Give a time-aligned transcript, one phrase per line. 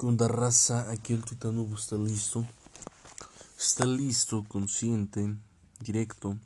[0.00, 0.90] Con la raza?
[0.90, 2.46] Aquí el titano está listo.
[3.58, 5.36] Está listo, consciente,
[5.78, 6.38] directo.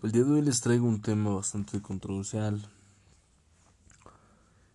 [0.00, 2.70] El día de hoy les traigo un tema bastante controversial.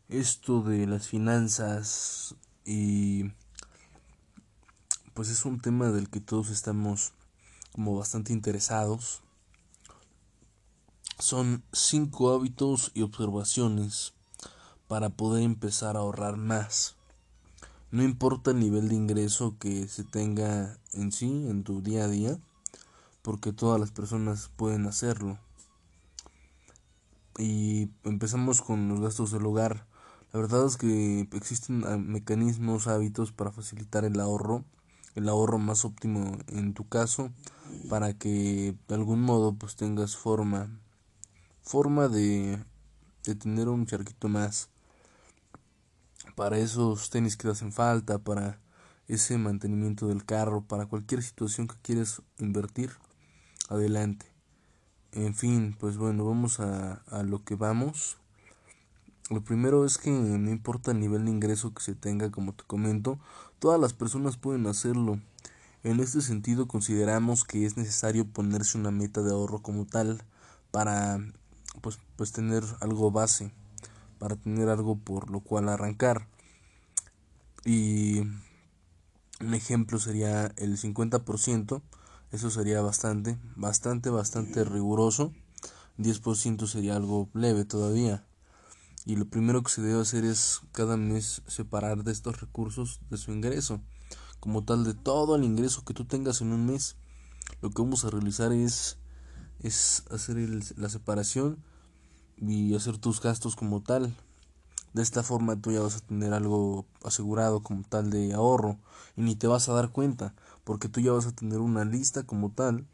[0.09, 2.35] Esto de las finanzas
[2.65, 3.31] y
[5.13, 7.13] pues es un tema del que todos estamos
[7.71, 9.21] como bastante interesados.
[11.19, 14.11] Son cinco hábitos y observaciones
[14.89, 16.98] para poder empezar a ahorrar más.
[17.91, 22.07] No importa el nivel de ingreso que se tenga en sí, en tu día a
[22.07, 22.37] día,
[23.23, 25.39] porque todas las personas pueden hacerlo.
[27.39, 29.87] Y empezamos con los gastos del hogar.
[30.33, 34.63] La verdad es que existen ah, mecanismos, hábitos para facilitar el ahorro,
[35.15, 37.31] el ahorro más óptimo en tu caso,
[37.89, 40.69] para que de algún modo pues tengas forma,
[41.63, 42.63] forma de,
[43.23, 44.69] de tener un charquito más
[46.39, 48.61] para esos tenis que te hacen falta, para
[49.09, 52.91] ese mantenimiento del carro, para cualquier situación que quieres invertir,
[53.67, 54.25] adelante.
[55.11, 58.15] En fin, pues bueno, vamos a, a lo que vamos.
[59.29, 62.63] Lo primero es que no importa el nivel de ingreso que se tenga, como te
[62.63, 63.19] comento,
[63.59, 65.19] todas las personas pueden hacerlo.
[65.83, 70.23] En este sentido consideramos que es necesario ponerse una meta de ahorro como tal
[70.71, 71.19] para
[71.81, 73.51] pues, pues tener algo base
[74.19, 76.27] para tener algo por lo cual arrancar.
[77.65, 78.19] Y
[79.41, 81.81] un ejemplo sería el 50%,
[82.31, 85.33] eso sería bastante, bastante, bastante riguroso.
[85.97, 88.25] 10% sería algo leve todavía.
[89.05, 93.17] Y lo primero que se debe hacer es cada mes separar de estos recursos de
[93.17, 93.81] su ingreso.
[94.39, 96.95] Como tal de todo el ingreso que tú tengas en un mes.
[97.61, 98.97] Lo que vamos a realizar es,
[99.61, 100.37] es hacer
[100.77, 101.63] la separación
[102.41, 104.15] y hacer tus gastos como tal.
[104.93, 108.79] De esta forma tú ya vas a tener algo asegurado como tal de ahorro
[109.15, 112.23] y ni te vas a dar cuenta porque tú ya vas a tener una lista
[112.23, 112.87] como tal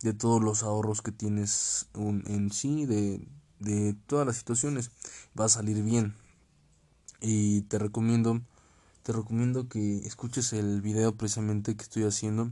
[0.00, 3.26] de todos los ahorros que tienes en sí, de,
[3.58, 4.90] de todas las situaciones.
[5.38, 6.14] Va a salir bien.
[7.20, 8.40] Y te recomiendo,
[9.02, 12.50] te recomiendo que escuches el video precisamente que estoy haciendo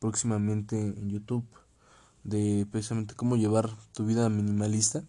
[0.00, 1.46] próximamente en YouTube
[2.24, 5.02] de precisamente cómo llevar tu vida minimalista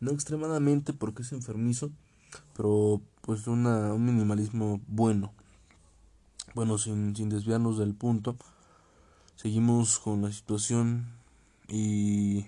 [0.00, 1.90] no extremadamente porque es enfermizo,
[2.56, 5.32] pero pues una, un minimalismo bueno.
[6.54, 8.36] Bueno, sin, sin desviarnos del punto,
[9.34, 11.06] seguimos con la situación
[11.68, 12.46] y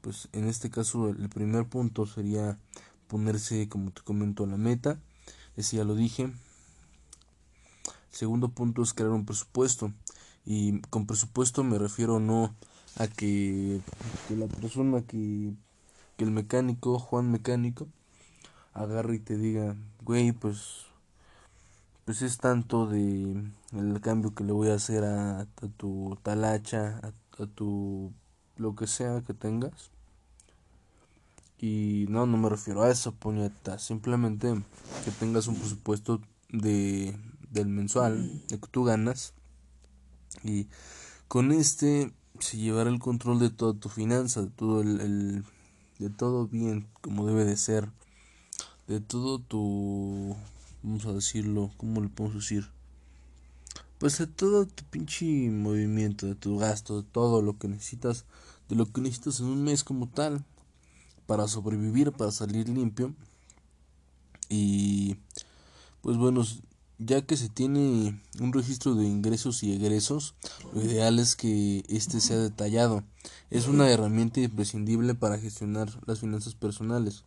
[0.00, 2.58] pues en este caso el primer punto sería
[3.08, 4.98] ponerse, como te comento, la meta,
[5.56, 6.24] ese ya lo dije.
[6.24, 6.32] El
[8.10, 9.92] segundo punto es crear un presupuesto
[10.44, 12.54] y con presupuesto me refiero no
[12.96, 13.80] a que,
[14.28, 15.54] que la persona que
[16.20, 17.88] que el mecánico, Juan Mecánico,
[18.74, 20.84] agarre y te diga, güey, pues,
[22.04, 23.42] pues es tanto de
[23.72, 25.46] el cambio que le voy a hacer a,
[25.78, 28.12] tu talacha, a, a tu
[28.58, 29.92] lo que sea que tengas.
[31.58, 33.78] Y no, no me refiero a eso, puñeta.
[33.78, 34.62] Simplemente
[35.06, 36.20] que tengas un presupuesto
[36.50, 37.16] de,
[37.48, 39.32] del mensual, de que tú ganas.
[40.44, 40.68] Y
[41.28, 45.44] con este se llevará el control de toda tu finanza, de todo el
[46.00, 47.90] de todo bien como debe de ser,
[48.88, 50.34] de todo tu,
[50.82, 52.70] vamos a decirlo, ¿cómo le podemos decir?
[53.98, 58.24] Pues de todo tu pinche movimiento, de tu gasto, de todo lo que necesitas,
[58.70, 60.42] de lo que necesitas en un mes como tal,
[61.26, 63.14] para sobrevivir, para salir limpio.
[64.48, 65.16] Y
[66.00, 66.44] pues bueno,
[67.02, 70.34] ya que se tiene un registro de ingresos y egresos,
[70.74, 73.02] lo ideal es que este sea detallado
[73.48, 77.24] es una herramienta imprescindible para gestionar las finanzas personales.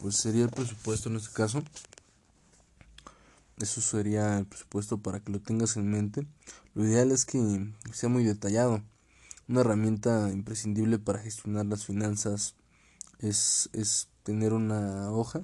[0.00, 1.62] Pues sería el presupuesto en este caso.
[3.58, 6.26] Eso sería el presupuesto para que lo tengas en mente.
[6.74, 8.82] Lo ideal es que sea muy detallado.
[9.48, 12.54] Una herramienta imprescindible para gestionar las finanzas
[13.18, 15.42] es, es tener una hoja.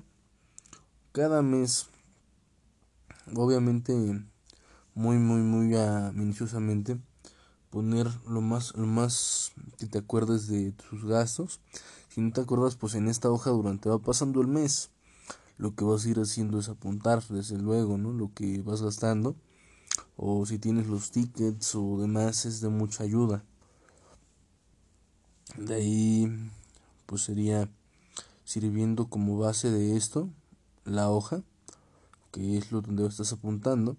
[1.12, 1.88] Cada mes,
[3.34, 3.92] obviamente,
[4.94, 7.00] muy, muy, muy uh, minuciosamente
[7.68, 11.58] poner lo más, lo más que te acuerdes de tus gastos.
[12.10, 14.90] Si no te acuerdas, pues en esta hoja durante va pasando el mes,
[15.58, 18.12] lo que vas a ir haciendo es apuntar, desde luego, ¿no?
[18.12, 19.34] Lo que vas gastando.
[20.16, 23.42] O si tienes los tickets o demás, es de mucha ayuda.
[25.56, 26.50] De ahí,
[27.06, 27.68] pues sería
[28.44, 30.30] sirviendo como base de esto
[30.90, 31.42] la hoja,
[32.32, 33.96] que es lo donde estás apuntando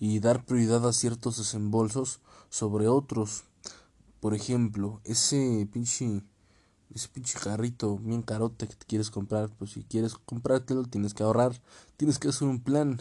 [0.00, 2.20] y dar prioridad a ciertos desembolsos
[2.50, 3.44] sobre otros.
[4.20, 6.22] Por ejemplo, ese pinche
[6.94, 11.22] ese pinche carrito bien carote que te quieres comprar, pues si quieres comprártelo tienes que
[11.22, 11.60] ahorrar,
[11.96, 13.00] tienes que hacer un plan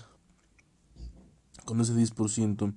[1.65, 2.73] con ese 10%.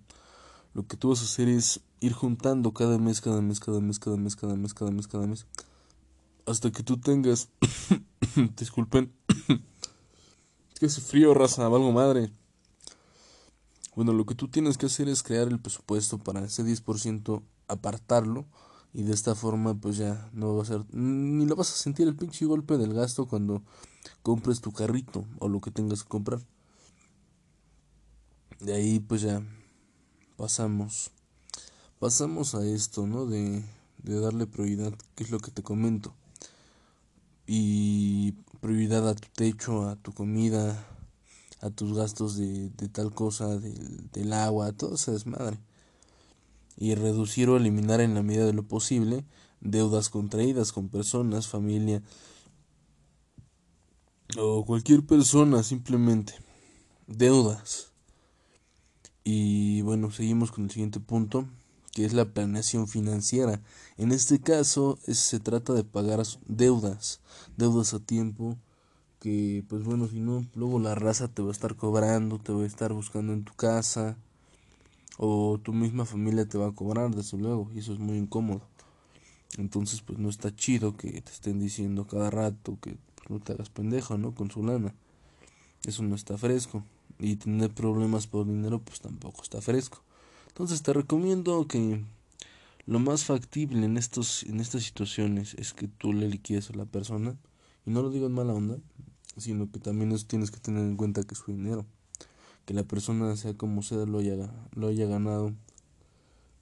[0.72, 3.98] Lo que tú vas a hacer es ir juntando cada mes, cada mes, cada mes,
[3.98, 5.46] cada mes, cada mes, cada mes, cada mes,
[6.46, 7.48] hasta que tú tengas,
[8.56, 9.12] disculpen,
[10.80, 12.32] que hace frío, raza, algo madre.
[13.94, 18.46] Bueno, lo que tú tienes que hacer es crear el presupuesto para ese 10%, apartarlo
[18.94, 22.08] y de esta forma pues ya no va a ser ni lo vas a sentir
[22.08, 23.62] el pinche golpe del gasto cuando
[24.22, 26.40] compres tu carrito o lo que tengas que comprar.
[28.58, 29.42] De ahí pues ya
[30.38, 31.10] pasamos
[31.98, 33.26] pasamos a esto, ¿no?
[33.26, 33.62] De,
[34.02, 36.14] de darle prioridad, que es lo que te comento.
[37.46, 40.86] Y prioridad a tu techo, a tu comida,
[41.60, 45.58] a tus gastos de, tal cosa, del, del agua, todo esa desmadre
[46.76, 49.24] y reducir o eliminar en la medida de lo posible
[49.60, 52.02] deudas contraídas con personas, familia
[54.38, 56.34] o cualquier persona simplemente
[57.06, 57.92] deudas.
[59.24, 61.46] Y bueno, seguimos con el siguiente punto,
[61.92, 63.60] que es la planeación financiera.
[63.96, 67.20] En este caso se trata de pagar deudas,
[67.56, 68.56] deudas a tiempo,
[69.18, 72.62] que pues bueno, si no, luego la raza te va a estar cobrando, te va
[72.62, 74.16] a estar buscando en tu casa,
[75.18, 78.62] o tu misma familia te va a cobrar, desde luego, y eso es muy incómodo.
[79.58, 83.52] Entonces, pues no está chido que te estén diciendo cada rato que pues, no te
[83.52, 84.34] hagas pendejo, ¿no?
[84.34, 84.94] Con su lana.
[85.84, 86.84] Eso no está fresco.
[87.18, 90.02] Y tener problemas por dinero, pues tampoco está fresco.
[90.50, 92.04] Entonces, te recomiendo que
[92.86, 96.84] lo más factible en, estos, en estas situaciones es que tú le liquides a la
[96.84, 97.36] persona.
[97.86, 98.76] Y no lo digo en mala onda,
[99.36, 101.86] sino que también tienes que tener en cuenta que es su dinero
[102.70, 105.52] que la persona sea como sea lo haya, lo haya ganado,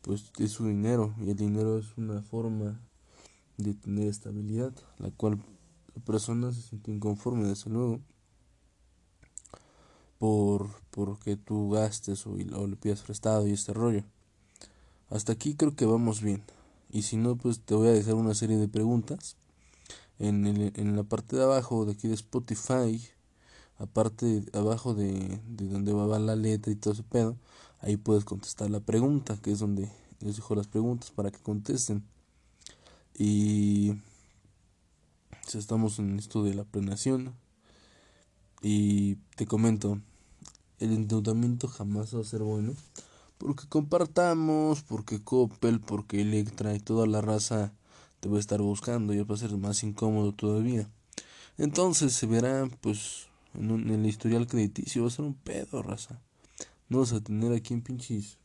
[0.00, 2.80] pues es su dinero y el dinero es una forma
[3.58, 5.38] de tener estabilidad, la cual
[5.94, 8.00] la persona se siente inconforme desde luego
[10.18, 14.04] por porque tú gastes o, o le pidas prestado y este rollo.
[15.10, 16.42] Hasta aquí creo que vamos bien.
[16.90, 19.36] Y si no, pues te voy a dejar una serie de preguntas
[20.18, 23.00] en, el, en la parte de abajo de aquí de Spotify
[23.78, 27.36] aparte abajo de, de donde va la letra y todo ese pedo,
[27.80, 29.90] ahí puedes contestar la pregunta, que es donde
[30.20, 32.04] les dejo las preguntas para que contesten.
[33.14, 33.94] Y
[35.54, 37.34] estamos en esto de la planeación,
[38.60, 40.00] y te comento,
[40.80, 42.74] el endeudamiento jamás va a ser bueno,
[43.38, 47.72] porque compartamos, porque Coppel, porque Electra y toda la raza
[48.20, 50.88] te va a estar buscando y va a ser más incómodo todavía.
[51.56, 56.20] Entonces se verá pues en, el historial crediticio va a ser un pedo, raza.
[56.88, 58.38] No vas a tener aquí en pinches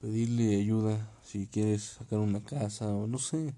[0.00, 3.54] pedirle ayuda si quieres sacar una casa o no sé.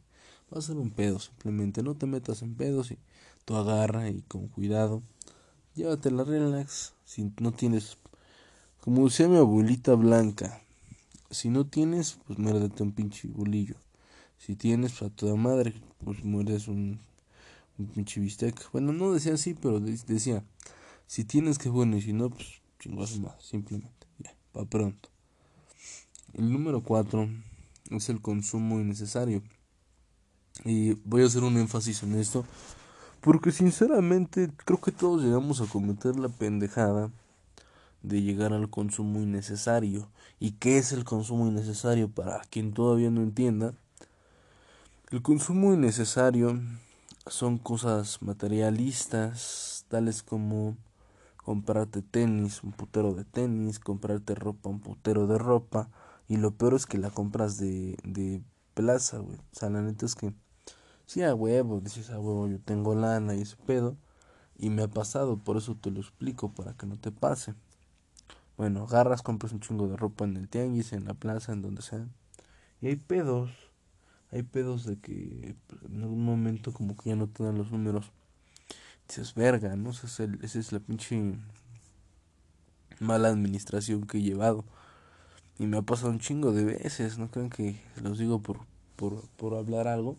[0.53, 1.83] Va a ser un pedo simplemente.
[1.83, 2.99] No te metas en pedos y
[3.45, 5.03] tú agarra y con cuidado.
[5.81, 6.93] Llévate la relax.
[7.07, 7.97] Si no tienes,
[8.83, 10.61] como decía mi abuelita blanca,
[11.31, 13.77] si no tienes, pues muérdete un pinche bolillo.
[14.37, 15.73] Si tienes, pues a toda madre,
[16.05, 17.01] pues mueres un
[17.95, 18.71] pinche bistec.
[18.73, 20.45] Bueno, no decía así, pero decía,
[21.07, 24.07] si tienes que bueno y si no, pues chingas más, simplemente.
[24.19, 25.09] Ya, para pronto.
[26.35, 27.27] El número 4
[27.93, 29.43] es el consumo innecesario.
[30.67, 32.45] Y voy a hacer un énfasis en esto,
[33.21, 37.11] porque sinceramente creo que todos llegamos a cometer la pendejada
[38.03, 40.09] de llegar al consumo innecesario.
[40.39, 42.09] ¿Y qué es el consumo innecesario?
[42.09, 43.75] Para quien todavía no entienda,
[45.11, 46.61] el consumo innecesario
[47.27, 50.77] son cosas materialistas, tales como
[51.37, 55.89] comprarte tenis, un putero de tenis, comprarte ropa, un putero de ropa,
[56.29, 58.41] y lo peor es que la compras de, de
[58.75, 59.37] plaza, güey.
[59.37, 60.33] O sea, la neta es que,
[61.11, 63.97] sí, a huevo, dices, a huevo, yo tengo lana y ese pedo,
[64.57, 67.55] y me ha pasado, por eso te lo explico, para que no te pase.
[68.57, 71.83] Bueno, agarras, compras un chingo de ropa en el tianguis, en la plaza, en donde
[71.83, 72.07] sea,
[72.81, 73.51] y hay pedos
[74.33, 77.73] hay pedos de que pues, en algún momento como que ya no te dan los
[77.73, 78.13] números.
[79.09, 79.91] Dices, verga, ¿no?
[79.91, 81.35] Esa es, el, esa es la pinche
[83.01, 84.65] mala administración que he llevado.
[85.59, 88.61] Y me ha pasado un chingo de veces, no crean que los digo por,
[88.95, 90.17] por, por hablar algo,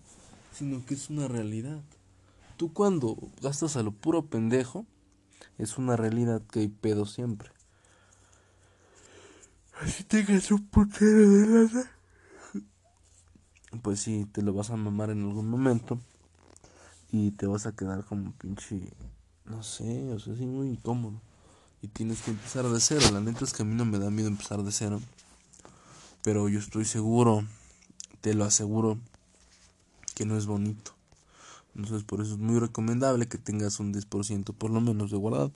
[0.51, 1.81] sino que es una realidad.
[2.57, 4.85] Tú cuando gastas a lo puro pendejo,
[5.57, 7.49] es una realidad que hay pedo siempre.
[9.81, 11.91] Así tengas un putero de lana
[13.79, 15.99] pues sí, te lo vas a mamar en algún momento
[17.11, 18.91] y te vas a quedar como pinche,
[19.45, 21.21] no sé, o sea, sí, muy incómodo.
[21.81, 23.01] Y tienes que empezar de cero.
[23.11, 25.01] La neta es que a mí no me da miedo empezar de cero.
[26.21, 27.43] Pero yo estoy seguro,
[28.21, 28.99] te lo aseguro,
[30.13, 30.95] que no es bonito.
[31.75, 35.51] Entonces por eso es muy recomendable que tengas un 10% por lo menos de guardado.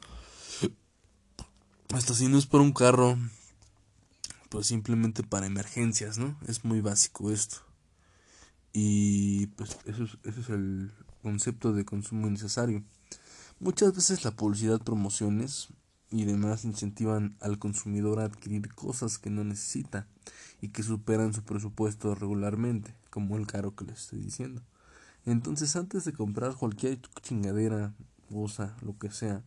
[1.93, 3.17] Hasta si no es por un carro,
[4.50, 6.38] pues simplemente para emergencias, ¿no?
[6.47, 7.57] Es muy básico esto.
[8.74, 12.83] Y pues eso es, ese es el concepto de consumo innecesario.
[13.59, 15.69] Muchas veces la publicidad, promociones
[16.15, 20.07] y demás incentivan al consumidor a adquirir cosas que no necesita
[20.62, 24.62] y que superan su presupuesto regularmente, como el caro que les estoy diciendo.
[25.25, 27.93] Entonces, antes de comprar cualquier chingadera,
[28.31, 29.43] cosa, lo que sea,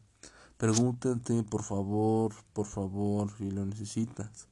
[0.59, 4.49] pregúntate por favor, por favor, si lo necesitas,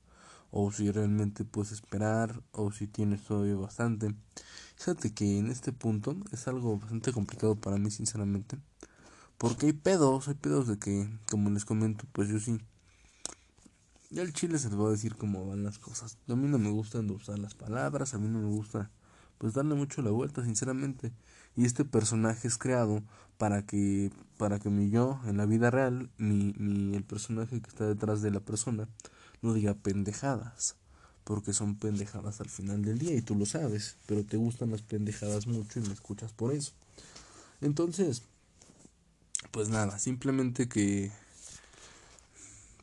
[0.50, 4.14] o si realmente puedes esperar, o si tienes todavía bastante.
[4.76, 8.56] Fíjate que en este punto es algo bastante complicado para mí, sinceramente,
[9.38, 12.58] porque hay pedos, hay pedos de que, como les comento, pues yo sí.
[14.10, 16.16] Ya el chile se les va a decir cómo van las cosas.
[16.28, 18.90] A mí no me gusta usar las palabras, a mí no me gusta
[19.38, 21.12] pues darle mucho la vuelta, sinceramente.
[21.56, 23.02] Y este personaje es creado
[23.38, 27.68] para que, para que mi yo, en la vida real, mi, mi, el personaje que
[27.68, 28.88] está detrás de la persona,
[29.42, 30.76] no diga pendejadas.
[31.24, 34.82] Porque son pendejadas al final del día y tú lo sabes, pero te gustan las
[34.82, 36.72] pendejadas mucho y me escuchas por eso.
[37.60, 38.22] Entonces,
[39.50, 41.10] pues nada, simplemente que,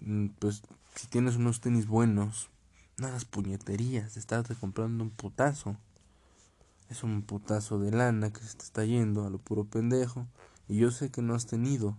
[0.02, 0.62] mm, pues
[0.96, 2.50] si tienes unos tenis buenos,
[2.98, 5.78] no las puñeterías, estás comprando un putazo
[6.94, 10.28] es un putazo de lana que se te está yendo a lo puro pendejo.
[10.68, 11.98] Y yo sé que no has tenido.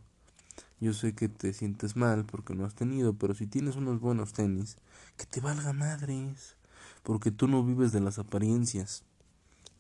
[0.81, 4.33] Yo sé que te sientes mal porque no has tenido, pero si tienes unos buenos
[4.33, 4.77] tenis,
[5.17, 6.57] que te valga madres.
[7.03, 9.03] Porque tú no vives de las apariencias.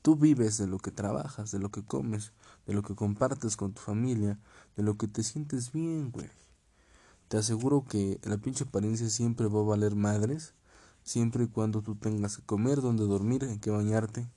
[0.02, 2.32] Tú vives de lo que trabajas, de lo que comes,
[2.66, 4.38] de lo que compartes con tu familia,
[4.76, 6.30] de lo que te sientes bien, güey.
[7.28, 10.54] Te aseguro que la pinche apariencia siempre va a valer madres,
[11.02, 14.28] siempre y cuando tú tengas que comer, donde dormir, en qué bañarte,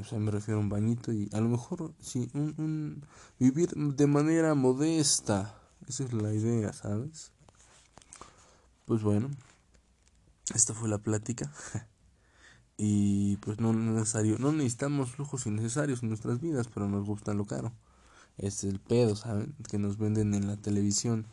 [0.00, 3.06] o sea, me refiero a un bañito y a lo mejor, sí, un, un
[3.38, 5.54] vivir de manera modesta.
[5.86, 7.32] Esa es la idea, ¿sabes?
[8.86, 9.30] Pues bueno,
[10.54, 11.52] esta fue la plática.
[12.76, 17.44] y pues no necesario, no necesitamos lujos innecesarios en nuestras vidas, pero nos gusta lo
[17.44, 17.72] caro.
[18.38, 19.54] Es el pedo, ¿saben?
[19.68, 21.26] Que nos venden en la televisión.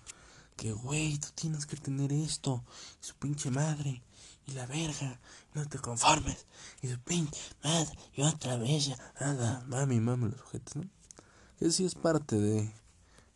[0.58, 2.63] Que, güey, tú tienes que tener esto.
[3.00, 4.03] su pinche madre
[4.50, 5.19] y la verga,
[5.53, 6.46] no te conformes,
[6.81, 10.89] y su pinche madre, y otra vez, nada, mami, mami, los objetos, ¿no?
[11.60, 12.74] Que sí es parte de,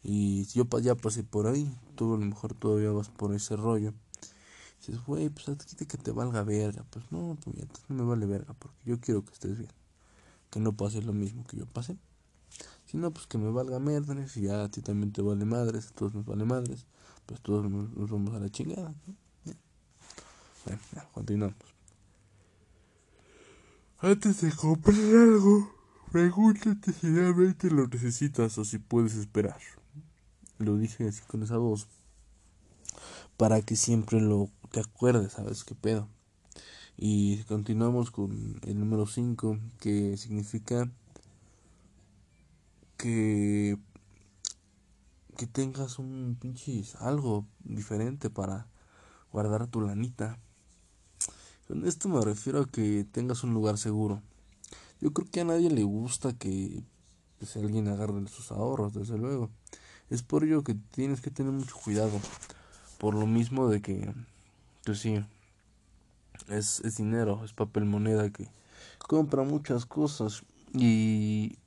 [0.01, 3.93] y yo ya pasé por ahí, tú a lo mejor todavía vas por ese rollo.
[4.87, 7.55] Dices, güey, pues aquí que te valga verga, pues no, pues
[7.89, 9.71] no me vale verga, porque yo quiero que estés bien,
[10.49, 11.97] que no pase lo mismo que yo pasé.
[12.85, 15.87] Si no, pues que me valga madres, si ya a ti también te vale madres,
[15.87, 16.85] a todos nos vale madres,
[17.25, 19.15] pues todos nos, nos vamos a la chingada, ¿no?
[20.65, 21.57] Bueno, ya, continuamos.
[23.99, 25.73] Antes de comprar algo,
[26.11, 29.59] pregúntate si realmente lo necesitas o si puedes esperar.
[30.57, 31.87] Lo dije así con esa voz.
[33.37, 36.10] Para que siempre lo te acuerdes, ¿sabes qué pedo?
[36.98, 40.89] Y continuamos con el número 5, que significa
[42.98, 43.77] que
[45.38, 48.65] que tengas un pinche algo diferente para
[49.32, 50.39] guardar tu lanita.
[51.68, 54.24] Con esto me refiero a que tengas un lugar seguro.
[55.00, 56.84] Yo creo que a nadie le gusta que
[57.38, 59.51] pues, alguien agarre sus ahorros, desde luego.
[60.10, 62.20] Es por ello que tienes que tener mucho cuidado.
[62.98, 64.12] Por lo mismo de que,
[64.83, 65.23] pues sí,
[66.49, 68.47] es, es dinero, es papel moneda que
[68.99, 70.43] compra muchas cosas.
[70.73, 71.57] Y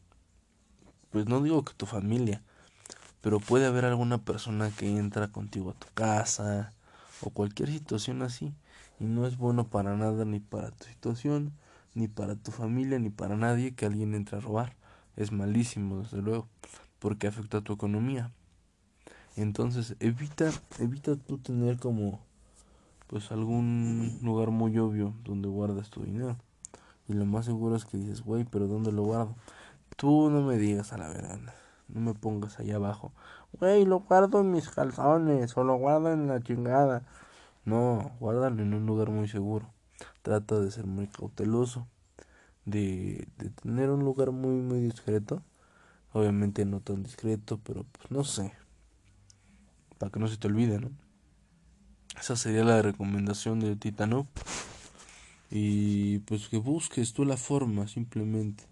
[1.11, 2.43] pues no digo que tu familia,
[3.21, 6.73] pero puede haber alguna persona que entra contigo a tu casa
[7.21, 8.53] o cualquier situación así
[8.99, 11.53] y no es bueno para nada ni para tu situación,
[11.95, 14.75] ni para tu familia, ni para nadie que alguien entre a robar.
[15.17, 16.49] Es malísimo, desde luego,
[16.99, 18.31] porque afecta a tu economía.
[19.37, 22.21] Entonces, evita, evita tú tener como
[23.07, 26.37] pues algún lugar muy obvio donde guardas tu dinero.
[27.09, 29.37] Y lo más seguro es que dices, güey, pero ¿dónde lo guardo?
[29.97, 31.39] Tú no me digas a la verdad,
[31.89, 33.13] no me pongas allá abajo.
[33.53, 37.07] Güey, lo guardo en mis calzones o lo guardo en la chingada.
[37.65, 39.71] No, guárdalo en un lugar muy seguro.
[40.23, 41.87] Trata de ser muy cauteloso.
[42.65, 45.43] De, de tener un lugar muy, muy discreto.
[46.13, 48.53] Obviamente no tan discreto, pero pues no sé.
[49.99, 50.91] Para que no se te olvide, ¿no?
[52.19, 54.27] Esa sería la recomendación de Titano.
[55.51, 58.65] Y pues que busques tú la forma simplemente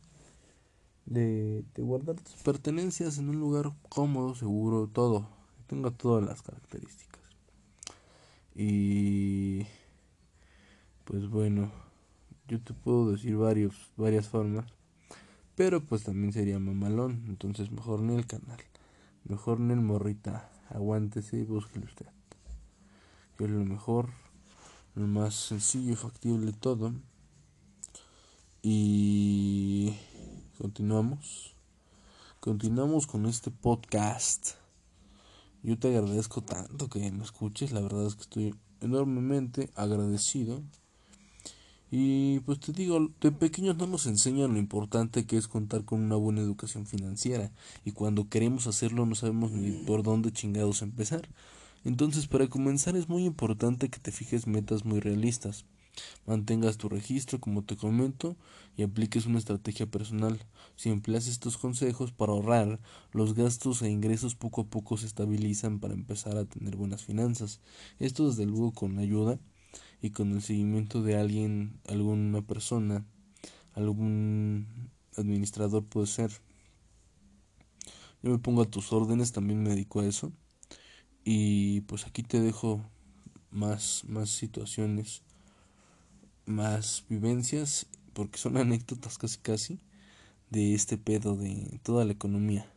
[1.07, 5.29] de, de guardar tus pertenencias en un lugar cómodo, seguro, todo.
[5.57, 7.23] Que tenga todas las características.
[8.55, 9.67] Y
[11.05, 11.71] pues bueno,
[12.49, 14.67] yo te puedo decir varias formas,
[15.55, 17.25] Pero pues también sería mamalón.
[17.29, 18.59] Entonces mejor ni el canal.
[19.25, 20.51] Mejor ni el morrita.
[20.71, 22.07] Aguántese y búsquelo usted.
[23.39, 24.11] Es lo mejor.
[24.95, 26.93] Lo más sencillo y factible todo.
[28.63, 29.93] Y
[30.57, 31.55] continuamos.
[32.39, 34.53] Continuamos con este podcast.
[35.65, 37.73] Yo te agradezco tanto que me escuches.
[37.73, 40.63] La verdad es que estoy enormemente agradecido.
[41.91, 46.03] Y pues te digo, de pequeños no nos enseñan lo importante que es contar con
[46.03, 47.51] una buena educación financiera.
[47.85, 51.29] Y cuando queremos hacerlo no sabemos ni por dónde chingados empezar.
[51.85, 55.67] Entonces para comenzar es muy importante que te fijes metas muy realistas.
[56.27, 58.37] Mantengas tu registro, como te comento,
[58.77, 60.41] y apliques una estrategia personal.
[60.77, 62.81] Si empleas estos consejos para ahorrar,
[63.13, 67.61] los gastos e ingresos poco a poco se estabilizan para empezar a tener buenas finanzas.
[67.99, 69.39] Esto desde luego con ayuda
[70.01, 73.05] y con el seguimiento de alguien, alguna persona,
[73.75, 76.33] algún administrador puede ser.
[78.23, 80.33] Yo me pongo a tus órdenes, también me dedico a eso.
[81.25, 82.85] Y pues aquí te dejo
[83.51, 85.23] más, más situaciones
[86.47, 89.81] más vivencias, porque son anécdotas casi casi,
[90.51, 92.71] de este pedo de toda la economía.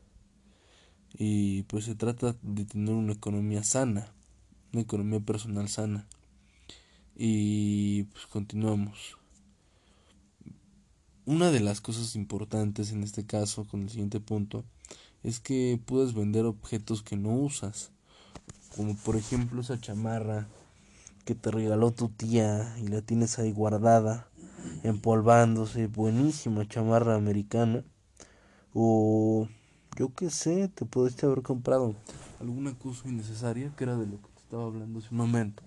[1.14, 4.14] Y pues se trata de tener una economía sana,
[4.74, 6.08] una economía personal sana.
[7.16, 9.18] Y pues continuamos.
[11.26, 14.64] Una de las cosas importantes en este caso, con el siguiente punto,
[15.24, 17.92] es que puedes vender objetos que no usas.
[18.78, 20.48] Como por ejemplo esa chamarra
[21.26, 24.30] que te regaló tu tía y la tienes ahí guardada,
[24.84, 27.84] empolvándose, buenísima chamarra americana.
[28.74, 29.48] O
[29.98, 31.96] yo qué sé, te pudiste haber comprado
[32.40, 35.64] alguna cosa innecesaria que era de lo que te estaba hablando hace un momento.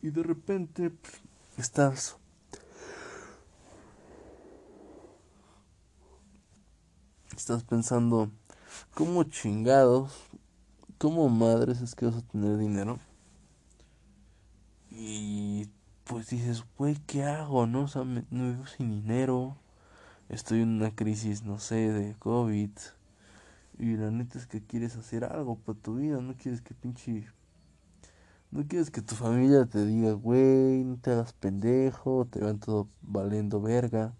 [0.00, 0.90] Y de repente
[1.58, 2.16] estás
[7.36, 8.30] estás pensando,
[8.94, 10.27] ¿cómo chingados?
[10.98, 12.98] ¿Cómo madres es que vas a tener dinero?
[14.90, 15.68] Y
[16.02, 17.68] pues dices, güey, ¿qué hago?
[17.68, 19.56] No, o sea, vivo sin dinero.
[20.28, 22.70] Estoy en una crisis, no sé, de COVID.
[23.78, 26.20] Y la neta es que quieres hacer algo para tu vida.
[26.20, 27.28] No quieres que pinche.
[28.50, 32.26] No quieres que tu familia te diga, güey, no te hagas pendejo.
[32.26, 34.14] Te van todo valiendo verga.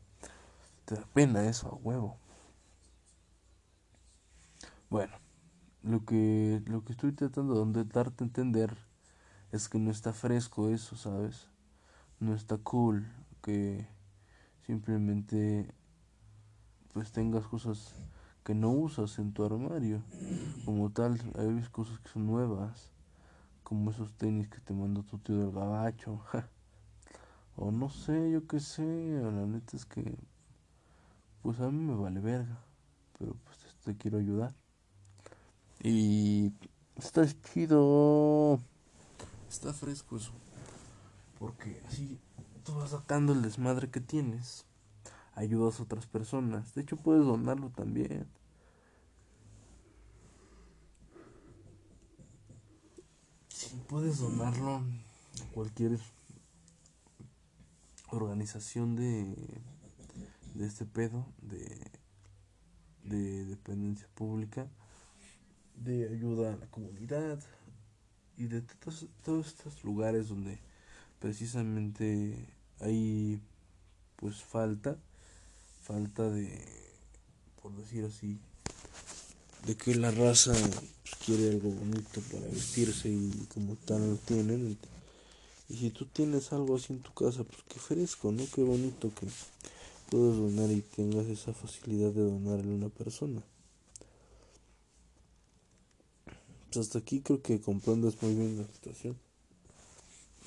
[0.84, 2.18] Te da pena eso a huevo.
[4.90, 5.16] Bueno,
[5.88, 8.76] lo que, lo que estoy tratando de darte a entender
[9.52, 11.48] es que no está fresco eso, ¿sabes?
[12.20, 13.06] No está cool
[13.42, 13.86] que
[14.66, 15.72] simplemente
[16.92, 17.94] pues tengas cosas
[18.44, 20.02] que no usas en tu armario.
[20.66, 22.90] Como tal, hay cosas que son nuevas,
[23.62, 26.20] como esos tenis que te mandó tu tío del gabacho.
[27.56, 30.18] o no sé, yo qué sé, la neta es que
[31.40, 32.58] pues a mí me vale verga,
[33.18, 34.54] pero pues te quiero ayudar.
[35.82, 36.52] Y
[36.96, 38.60] está chido.
[39.48, 40.32] Está fresco eso.
[41.38, 42.18] Porque así
[42.64, 44.66] tú vas sacando el desmadre que tienes.
[45.34, 46.74] Ayudas a otras personas.
[46.74, 48.26] De hecho, puedes donarlo también.
[53.48, 54.82] Sí, puedes donarlo a
[55.52, 55.98] cualquier
[58.10, 59.34] organización de,
[60.54, 61.90] de este pedo, de,
[63.04, 64.68] de dependencia pública,
[65.84, 67.40] de ayuda a la comunidad,
[68.38, 70.58] y de todos, todos estos lugares donde
[71.18, 72.46] precisamente
[72.80, 73.40] hay
[74.16, 74.96] pues falta
[75.82, 76.64] falta de
[77.60, 78.38] por decir así
[79.66, 80.52] de que la raza
[81.26, 84.78] quiere algo bonito para vestirse y como tal lo tienen.
[85.68, 89.12] Y si tú tienes algo así en tu casa pues qué fresco no qué bonito
[89.14, 89.26] que
[90.10, 93.42] puedas donar y tengas esa facilidad de donarle a una persona
[96.70, 99.16] Pues hasta aquí creo que comprendes muy bien la situación.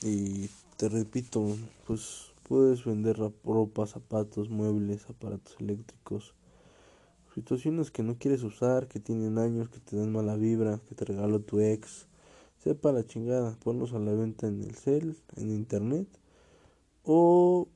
[0.03, 1.43] Y te repito,
[1.87, 6.35] pues puedes vender ropa, zapatos, muebles, aparatos eléctricos.
[7.33, 11.05] Situaciones que no quieres usar, que tienen años, que te dan mala vibra, que te
[11.05, 12.05] regaló tu ex.
[12.59, 16.07] Sepa la chingada, ponlos a la venta en el cel, en internet.
[17.03, 17.67] O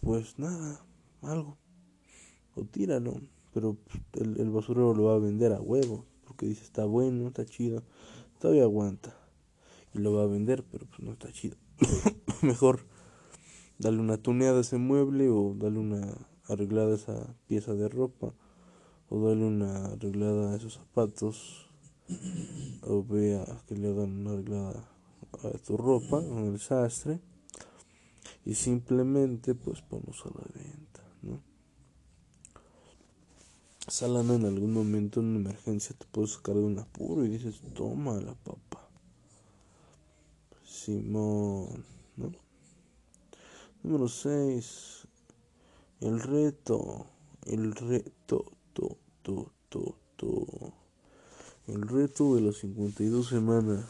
[0.00, 0.82] pues nada,
[1.20, 1.58] algo.
[2.54, 3.20] O tíralo.
[3.52, 3.76] Pero
[4.14, 7.84] el, el basurero lo va a vender a huevo porque dice está bueno, está chido,
[8.40, 9.16] todavía aguanta
[9.94, 11.56] y lo va a vender, pero pues no está chido.
[12.42, 12.80] Mejor
[13.78, 16.02] darle una tuneada a ese mueble o darle una
[16.48, 18.34] arreglada a esa pieza de ropa
[19.08, 21.70] o darle una arreglada a esos zapatos
[22.82, 24.88] o vea que le hagan una arreglada
[25.44, 27.20] a tu ropa en el sastre
[28.44, 30.93] y simplemente pues ponlos a la venta.
[33.86, 37.28] Esa lana en algún momento en una emergencia te puedes sacar de un apuro y
[37.28, 38.88] dices, toma la papa.
[40.64, 41.84] Simón,
[42.16, 42.32] ¿no?
[43.82, 45.06] Número 6.
[46.00, 47.06] El reto.
[47.44, 48.52] El reto.
[48.72, 50.46] To, to, to, to.
[51.66, 53.84] El reto de las 52 semanas.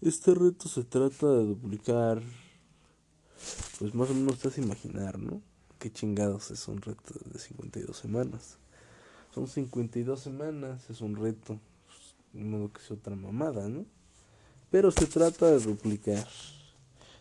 [0.00, 2.22] Este reto se trata de duplicar.
[3.78, 5.40] Pues más o menos te a imaginar, ¿no?
[5.78, 8.58] Qué chingados es un reto de 52 semanas.
[9.34, 11.60] Son 52 semanas, es un reto.
[12.32, 13.84] De modo que sea otra mamada, ¿no?
[14.70, 16.26] Pero se trata de duplicar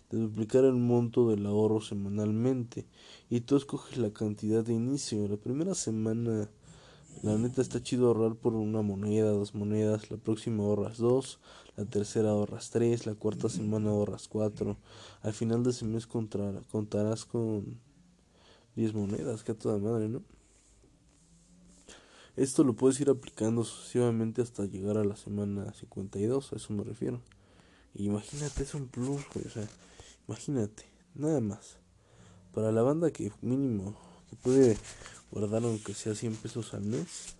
[0.09, 2.85] de duplicar el monto del ahorro semanalmente
[3.29, 5.27] y tú escoges la cantidad de inicio.
[5.27, 6.49] La primera semana,
[7.23, 11.39] la neta está chido ahorrar por una moneda, dos monedas, la próxima ahorras dos,
[11.75, 14.77] la tercera ahorras tres, la cuarta semana ahorras cuatro.
[15.21, 17.86] Al final de ese mes contarás con
[18.77, 20.23] diez monedas, que a toda madre, ¿no?
[22.37, 26.85] Esto lo puedes ir aplicando sucesivamente hasta llegar a la semana 52, a eso me
[26.85, 27.19] refiero.
[27.95, 29.67] imagínate, es un plus, güey, o sea,
[30.27, 30.83] Imagínate,
[31.15, 31.77] nada más.
[32.53, 33.97] Para la banda que mínimo
[34.29, 34.77] que puede
[35.31, 37.35] guardar aunque sea 100 pesos al mes,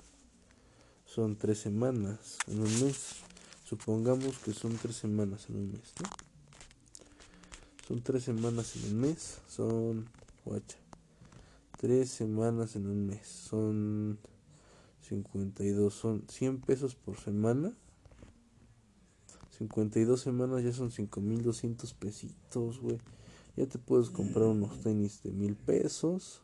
[1.06, 3.18] son tres semanas en un mes.
[3.66, 6.10] Supongamos que son tres semanas en un mes, ¿no?
[7.90, 10.10] Son tres semanas en un mes, son,
[10.46, 10.78] guacha,
[11.78, 14.20] tres semanas en un mes, son
[15.02, 17.74] 52, son 100 pesos por semana
[19.58, 23.00] 52 semanas ya son 5200 pesitos, güey.
[23.56, 26.44] Ya te puedes comprar unos tenis de mil pesos.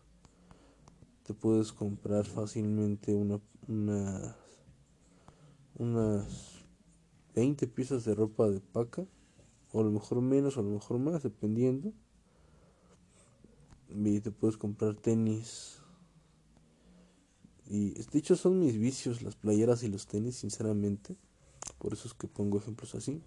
[1.22, 4.36] Te puedes comprar fácilmente una, unas,
[5.76, 6.64] unas
[7.36, 9.06] 20 piezas de ropa de paca.
[9.72, 11.94] O a lo mejor menos, o a lo mejor más, dependiendo.
[13.96, 15.80] Y te puedes comprar tenis.
[17.68, 21.16] Y de hecho son mis vicios, las playeras y los tenis, sinceramente.
[21.78, 23.22] Por eso es que pongo ejemplos así.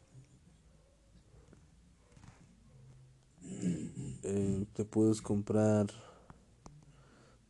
[4.23, 5.87] Eh, te puedes comprar,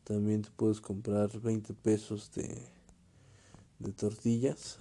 [0.03, 2.67] también te puedes comprar 20 pesos de,
[3.79, 4.77] de tortillas,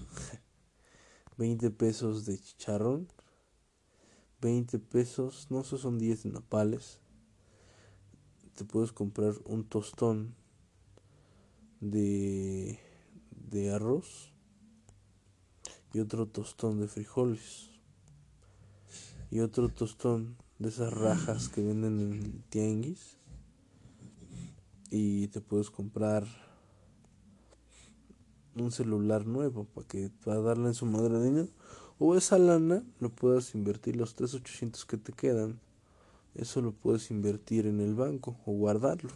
[1.38, 3.09] 20 pesos de chicharrón,
[4.42, 7.01] 20 pesos, no, esos son 10 de napales.
[8.57, 10.35] Te puedes comprar un tostón
[11.81, 12.81] de,
[13.31, 14.33] de arroz
[15.92, 17.71] y otro tostón de frijoles
[19.31, 23.19] y otro tostón de esas rajas que venden en tianguis
[24.90, 26.25] y te puedes comprar
[28.55, 31.49] un celular nuevo para que para darle en su madre
[31.99, 35.61] o esa lana lo puedas invertir los 3800 que te quedan
[36.37, 39.11] eso lo puedes invertir en el banco o guardarlo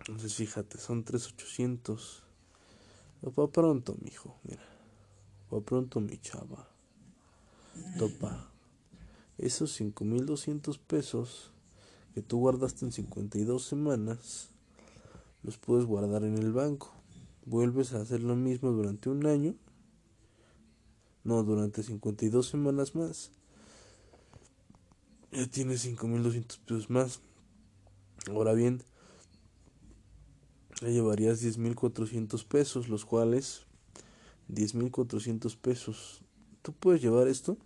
[0.00, 2.24] entonces fíjate son 3800
[3.26, 4.62] Va pronto, mijo, mira.
[5.52, 6.68] Va pronto, mi chava.
[7.98, 8.50] Topa.
[9.38, 11.50] Esos 5200 pesos
[12.14, 14.50] que tú guardaste en 52 semanas,
[15.42, 16.92] los puedes guardar en el banco.
[17.46, 19.54] Vuelves a hacer lo mismo durante un año.
[21.24, 23.30] No, durante 52 semanas más.
[25.34, 27.20] Ya tienes 5200 pesos más.
[28.30, 28.84] Ahora bien,
[30.80, 33.66] le llevarías 10.400 pesos, los cuales
[34.48, 36.22] 10.400 pesos.
[36.62, 37.58] ¿Tú puedes llevar esto?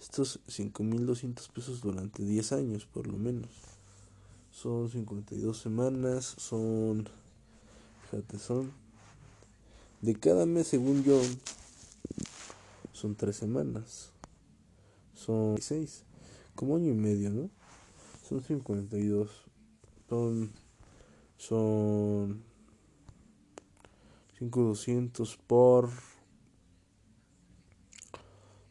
[0.00, 3.50] Estos 5.200 pesos durante 10 años, por lo menos.
[4.50, 7.10] Son 52 semanas, son...
[8.10, 8.72] Fíjate, son...
[10.00, 11.20] De cada mes, según yo,
[12.94, 14.12] son 3 semanas.
[15.12, 16.05] Son 6.
[16.56, 17.50] Como año y medio, ¿no?
[18.28, 19.30] Son 52.
[20.08, 20.50] Son
[21.36, 22.42] son
[24.38, 25.90] 5200 por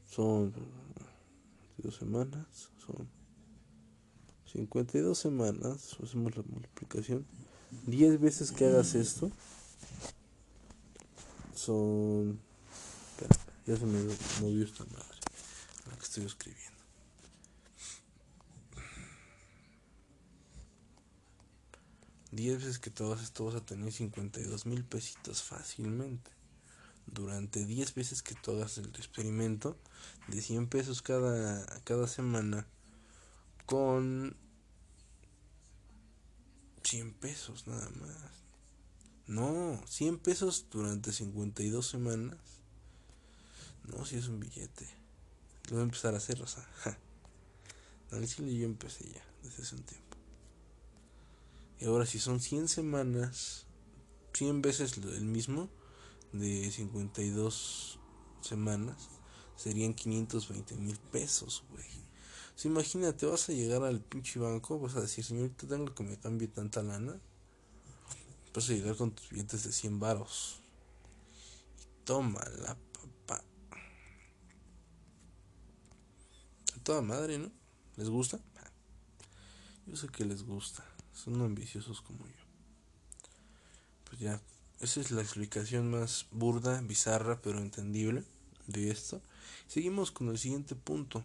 [0.09, 0.53] son
[1.77, 3.07] dos semanas son
[4.51, 7.25] 52 semanas hacemos la multiplicación
[7.85, 9.31] 10 veces que hagas esto
[11.53, 12.39] son
[13.11, 13.35] espera,
[13.67, 13.99] ya se me
[14.41, 15.19] movió esta madre
[15.89, 16.74] la que estoy escribiendo
[22.35, 26.31] 10 veces que todo esto vas a tener 52 mil pesitos fácilmente.
[27.07, 29.77] Durante 10 veces que tú hagas el experimento
[30.27, 32.67] de 100 pesos cada, cada semana
[33.65, 34.35] con
[36.83, 38.45] 100 pesos nada más.
[39.27, 42.37] No, 100 pesos durante 52 semanas.
[43.85, 44.87] No, si es un billete.
[45.69, 46.67] Lo voy a empezar a hacer, o sea.
[46.83, 46.97] Ja.
[48.11, 50.04] yo empecé ya desde hace un tiempo.
[51.79, 53.65] Y ahora si son 100 semanas,
[54.33, 55.69] 100 veces el mismo,
[56.31, 57.99] de 52
[58.41, 59.09] semanas,
[59.55, 61.85] serían 520 mil pesos, güey.
[62.57, 66.17] O imagínate, vas a llegar al pinche banco, vas a decir, señorita, tengo que me
[66.17, 67.19] cambie tanta lana.
[68.53, 70.61] Vas a llegar con tus billetes de 100 varos.
[71.81, 72.77] Y toma la
[73.27, 73.43] papá.
[76.73, 77.51] A toda madre, ¿no?
[77.97, 78.39] ¿Les gusta?
[79.85, 80.83] Yo sé que les gusta.
[81.15, 82.33] Son ambiciosos como yo.
[84.03, 84.39] Pues ya,
[84.81, 88.23] esa es la explicación más burda, bizarra, pero entendible
[88.67, 89.21] de esto.
[89.67, 91.23] Seguimos con el siguiente punto.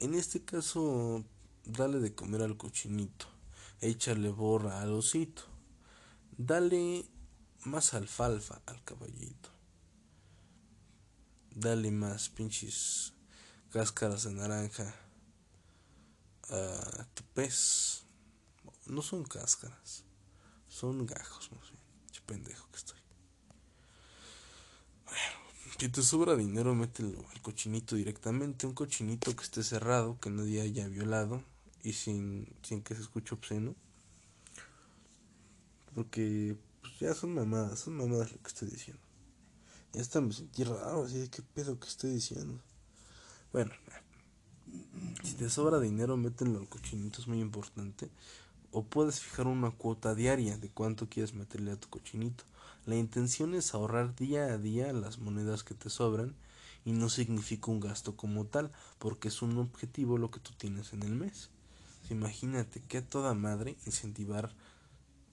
[0.00, 1.24] En este caso,
[1.64, 3.26] dale de comer al cochinito.
[3.80, 5.42] Échale borra al osito.
[6.38, 7.04] Dale
[7.64, 9.50] más alfalfa al caballito.
[11.54, 13.14] Dale más pinches
[13.70, 14.94] cáscaras de naranja
[16.50, 18.05] a tu pez.
[18.86, 20.04] No son cáscaras,
[20.68, 21.82] son gajos, más bien.
[22.10, 22.98] Che pendejo que estoy.
[25.04, 28.66] Bueno, si te sobra dinero, mételo al cochinito directamente.
[28.66, 31.42] Un cochinito que esté cerrado, que nadie haya violado
[31.82, 33.74] y sin, sin que se escuche obsceno.
[35.94, 39.02] Porque pues, ya son mamadas, son mamadas lo que estoy diciendo.
[39.92, 42.60] Ya hasta me sentí raro, de qué pedo que estoy diciendo.
[43.52, 43.72] Bueno,
[45.22, 48.10] si te sobra dinero, mételo al cochinito, es muy importante.
[48.72, 52.44] O puedes fijar una cuota diaria de cuánto quieres meterle a tu cochinito.
[52.84, 56.34] La intención es ahorrar día a día las monedas que te sobran
[56.84, 60.92] y no significa un gasto como tal, porque es un objetivo lo que tú tienes
[60.92, 61.50] en el mes.
[62.10, 64.54] Imagínate que a toda madre incentivar,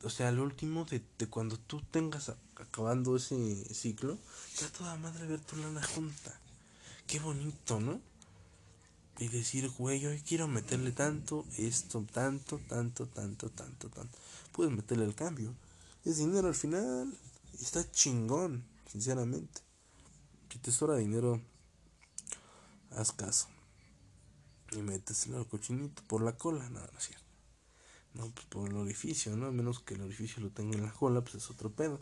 [0.03, 4.17] o sea, al último de, de cuando tú tengas acabando ese ciclo,
[4.57, 6.39] que a toda madre ver tu lana junta.
[7.05, 8.01] Qué bonito, ¿no?
[9.19, 14.17] Y decir, güey, yo quiero meterle tanto, esto, tanto, tanto, tanto, tanto, tanto.
[14.51, 15.53] Puedes meterle el cambio.
[16.03, 17.13] Es dinero al final.
[17.59, 19.61] Está chingón, sinceramente.
[20.49, 21.41] Si te sobra dinero,
[22.91, 23.47] haz caso.
[24.71, 26.67] Y méteselo al cochinito por la cola.
[26.69, 27.23] Nada, no es cierto.
[28.15, 29.47] No, pues por el orificio, ¿no?
[29.47, 31.99] A menos que el orificio lo tenga en la cola, pues es otro pedo.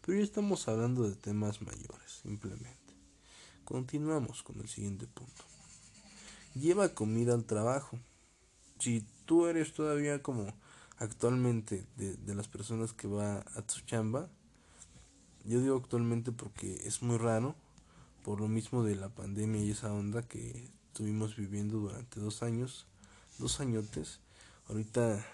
[0.00, 2.78] Pero ya estamos hablando de temas mayores, simplemente.
[3.64, 5.51] Continuamos con el siguiente punto
[6.54, 7.98] lleva comida al trabajo.
[8.78, 10.52] Si tú eres todavía como
[10.98, 14.28] actualmente de, las personas que va a tu chamba,
[15.44, 17.54] yo digo actualmente porque es muy raro,
[18.24, 22.86] por lo mismo de la pandemia y esa onda que estuvimos viviendo durante dos años,
[23.38, 24.20] dos añotes.
[24.68, 25.24] Ahorita,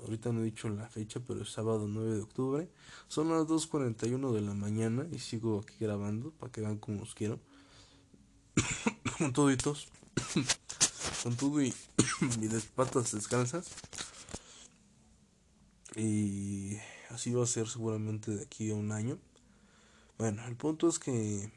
[0.00, 2.68] ahorita no he dicho la fecha, pero es sábado 9 de octubre.
[3.08, 7.14] Son las 2.41 de la mañana y sigo aquí grabando para que vean cómo os
[7.14, 7.38] quiero.
[9.34, 9.88] Toditos.
[11.22, 11.74] Con todo y,
[12.40, 13.68] y de patas descansas.
[15.94, 16.76] Y
[17.10, 19.18] así va a ser seguramente de aquí a un año.
[20.18, 21.50] Bueno, el punto es que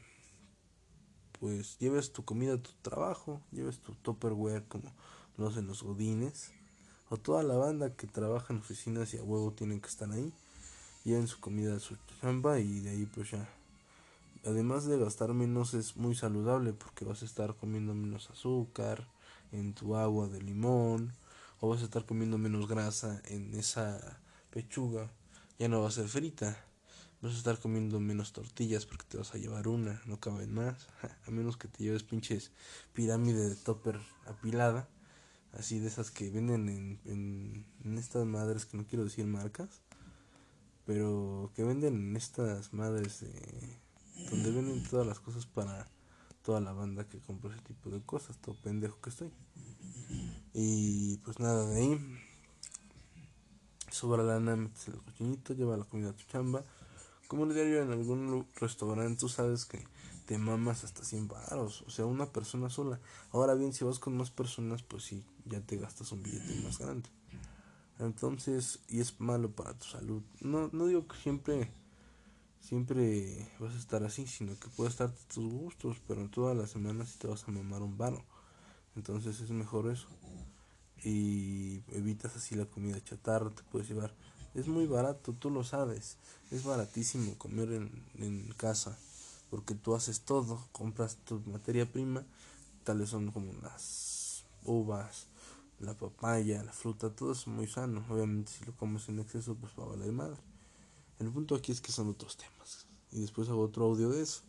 [1.38, 4.92] pues lleves tu comida a tu trabajo, lleves tu topperware como
[5.38, 6.52] lo hacen los godines,
[7.08, 10.32] o toda la banda que trabaja en oficinas y a huevo tienen que estar ahí,
[11.04, 13.48] lleven su comida a su chamba y de ahí pues ya
[14.44, 19.06] además de gastar menos es muy saludable porque vas a estar comiendo menos azúcar
[19.52, 21.12] en tu agua de limón
[21.60, 25.10] o vas a estar comiendo menos grasa en esa pechuga
[25.58, 26.56] ya no va a ser frita.
[27.20, 30.88] Vas a estar comiendo menos tortillas porque te vas a llevar una no caben más.
[31.26, 32.50] A menos que te lleves pinches
[32.94, 34.88] pirámide de topper apilada
[35.52, 39.82] así de esas que venden en, en, estas madres que no quiero decir marcas
[40.86, 43.79] pero que venden en estas madres de
[44.28, 45.88] donde venden todas las cosas para
[46.42, 49.30] toda la banda que compra ese tipo de cosas, todo pendejo que estoy.
[50.52, 52.20] Y pues nada, de ahí
[53.90, 56.64] sobra lana, metes el cochinito, lleva la comida a tu chamba.
[57.28, 59.86] Como el diario en algún restaurante, tú sabes que
[60.26, 63.00] te mamas hasta 100 baros, o sea, una persona sola.
[63.30, 66.78] Ahora bien, si vas con más personas, pues sí, ya te gastas un billete más
[66.78, 67.08] grande.
[67.98, 70.22] Entonces, y es malo para tu salud.
[70.40, 71.70] No, no digo que siempre
[72.60, 77.10] siempre vas a estar así, sino que puedes estar tus gustos, pero todas las semanas
[77.10, 78.24] sí te vas a mamar un varo.
[78.96, 80.08] Entonces es mejor eso.
[81.02, 84.14] Y evitas así la comida chatarra, te puedes llevar.
[84.54, 86.18] Es muy barato, tú lo sabes.
[86.50, 88.98] Es baratísimo comer en, en casa,
[89.50, 92.24] porque tú haces todo, compras tu materia prima,
[92.84, 95.28] tales son como las uvas,
[95.78, 98.04] la papaya, la fruta, todo es muy sano.
[98.10, 100.49] Obviamente si lo comes en exceso, pues va a valer madre.
[101.20, 102.86] El punto aquí es que son otros temas.
[103.12, 104.40] Y después hago otro audio de eso.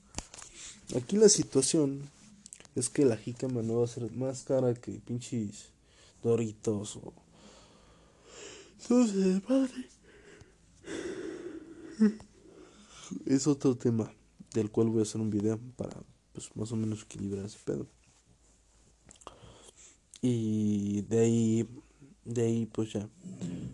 [0.96, 2.10] Aquí la situación
[2.76, 5.70] es que la jícama no va a ser más cara que pinches
[6.24, 7.14] Doritos o
[8.82, 9.90] Entonces, padre.
[13.26, 14.12] Es otro tema
[14.54, 16.04] del cual voy a hacer un video para
[16.34, 17.88] pues más o menos equilibrar ese pedo.
[20.22, 21.81] Y de ahí
[22.26, 23.10] de ahí pues ya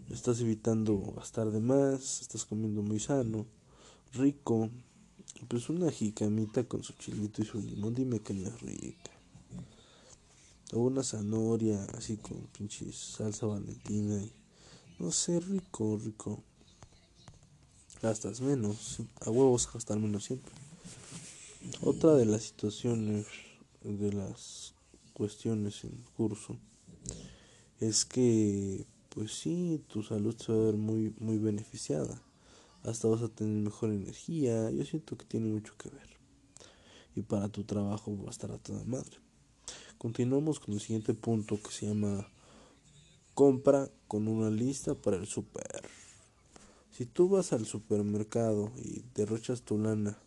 [0.09, 3.45] estás evitando gastar de más, estás comiendo muy sano,
[4.13, 4.69] rico.
[5.47, 9.11] Pues una jicamita con su chilito y su limón, dime que no es rica.
[10.73, 14.33] O una zanahoria así con pinche salsa valentina y
[14.99, 16.43] no sé, rico, rico.
[18.01, 20.51] Gastas menos, a huevos gastar menos siempre.
[21.81, 23.27] Otra de las situaciones,
[23.83, 24.73] de las
[25.13, 26.57] cuestiones en curso,
[27.79, 32.21] es que, pues sí, tu salud se va a ver muy, muy beneficiada.
[32.83, 34.71] Hasta vas a tener mejor energía.
[34.71, 36.17] Yo siento que tiene mucho que ver.
[37.15, 39.17] Y para tu trabajo va a estar a toda madre.
[39.97, 42.27] Continuamos con el siguiente punto que se llama
[43.33, 45.83] compra con una lista para el super.
[46.91, 50.17] Si tú vas al supermercado y derrochas tu lana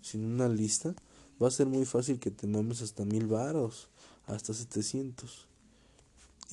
[0.00, 0.94] sin una lista,
[1.42, 3.88] va a ser muy fácil que te mames hasta mil varos,
[4.26, 5.53] hasta 700.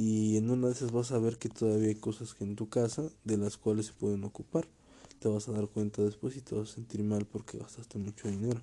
[0.03, 2.67] Y en una de esas vas a ver que todavía hay cosas que en tu
[2.69, 4.67] casa de las cuales se pueden ocupar.
[5.19, 8.27] Te vas a dar cuenta después y te vas a sentir mal porque gastaste mucho
[8.27, 8.59] dinero.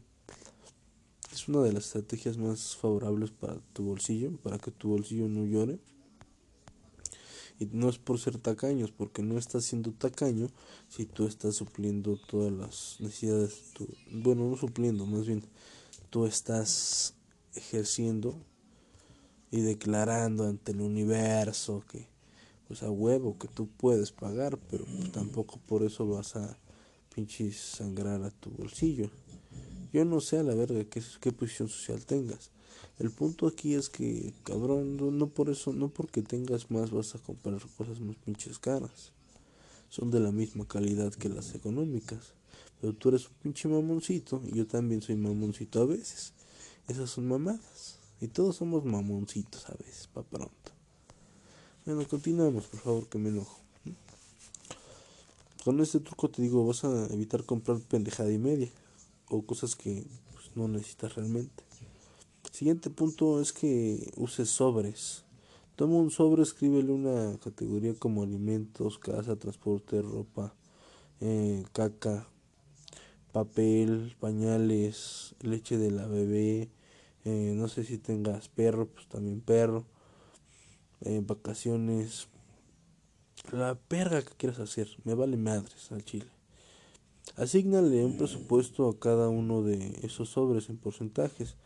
[1.33, 5.45] Es una de las estrategias más favorables para tu bolsillo, para que tu bolsillo no
[5.45, 5.79] llore.
[7.61, 10.49] Y no es por ser tacaños, porque no estás siendo tacaño
[10.89, 13.63] si tú estás supliendo todas las necesidades.
[14.11, 15.45] bueno, no supliendo, más bien
[16.11, 17.15] tú estás
[17.55, 18.45] ejerciendo
[19.51, 22.07] y declarando ante el universo que
[22.69, 26.59] pues a huevo que tú puedes pagar, pero pues, tampoco por eso vas a
[27.15, 29.11] pinches sangrar a tu bolsillo.
[29.91, 32.51] Yo no sé a la verga qué, posición social tengas.
[32.99, 37.15] El punto aquí es que, cabrón, no, no, por eso, no porque tengas más vas
[37.15, 39.13] a comprar cosas más pinches caras.
[39.89, 42.35] Son de la misma calidad que las económicas.
[42.81, 46.35] Pero tú eres un pinche mamoncito y yo también soy mamoncito a veces.
[46.87, 47.99] Esas son mamadas.
[48.21, 50.73] Y todos somos mamoncitos a veces, pa' pronto.
[51.87, 53.61] Bueno, continuamos, por favor, que me enojo.
[55.65, 58.71] Con este truco te digo, vas a evitar comprar pendejada y media.
[59.29, 61.63] O cosas que pues, no necesitas realmente.
[62.53, 65.25] Siguiente punto es que uses sobres.
[65.77, 70.55] Toma un sobre, escríbele una categoría como alimentos, casa, transporte, ropa,
[71.21, 72.27] eh, caca,
[73.33, 76.69] papel, pañales, leche de la bebé,
[77.25, 79.85] eh, no sé si tengas perro, pues también perro.
[81.03, 82.29] Eh, vacaciones.
[83.53, 84.89] La perga que quieras hacer.
[85.05, 86.27] Me vale madres al chile.
[87.37, 91.57] Asignale un presupuesto a cada uno de esos sobres en porcentajes.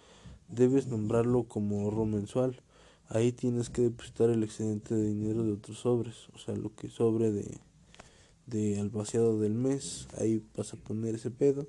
[0.48, 2.60] Debes nombrarlo como ahorro mensual.
[3.08, 6.28] Ahí tienes que depositar el excedente de dinero de otros sobres.
[6.34, 7.58] O sea, lo que sobre de,
[8.46, 10.08] de al vaciado del mes.
[10.18, 11.66] Ahí vas a poner ese pedo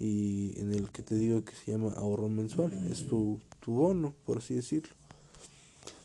[0.00, 4.14] y en el que te digo que se llama ahorro mensual, es tu, tu bono,
[4.24, 4.94] por así decirlo.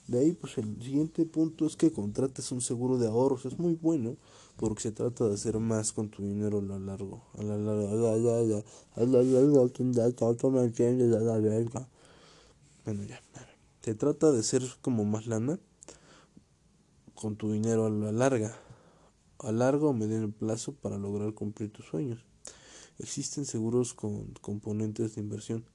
[0.07, 3.45] De ahí, pues el siguiente punto es que contrates un seguro de ahorros.
[3.45, 4.17] Es muy bueno
[4.57, 7.23] porque se trata de hacer más con tu dinero a lo largo.
[7.37, 7.89] A la larga.
[12.83, 13.19] Bueno, ya.
[13.81, 15.59] Se trata de ser como más lana
[17.15, 18.55] con tu dinero a la larga.
[19.39, 22.23] A largo o mediano plazo para lograr cumplir tus sueños.
[22.99, 25.65] Existen seguros con componentes de inversión,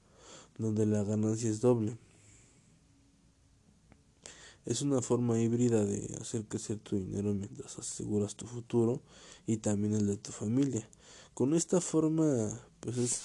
[0.57, 1.97] donde la ganancia es doble.
[4.65, 9.01] Es una forma híbrida de hacer crecer tu dinero mientras aseguras tu futuro
[9.47, 10.87] y también el de tu familia.
[11.33, 13.21] Con esta forma, pues es,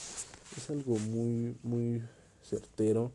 [0.57, 2.03] es algo muy, muy
[2.43, 3.13] certero,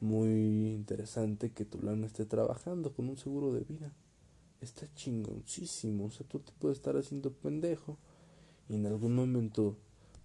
[0.00, 3.94] muy interesante que tu lana esté trabajando con un seguro de vida.
[4.60, 6.06] Está chingoncísimo.
[6.06, 7.96] O sea, tú te puedes estar haciendo pendejo
[8.68, 9.76] y en algún momento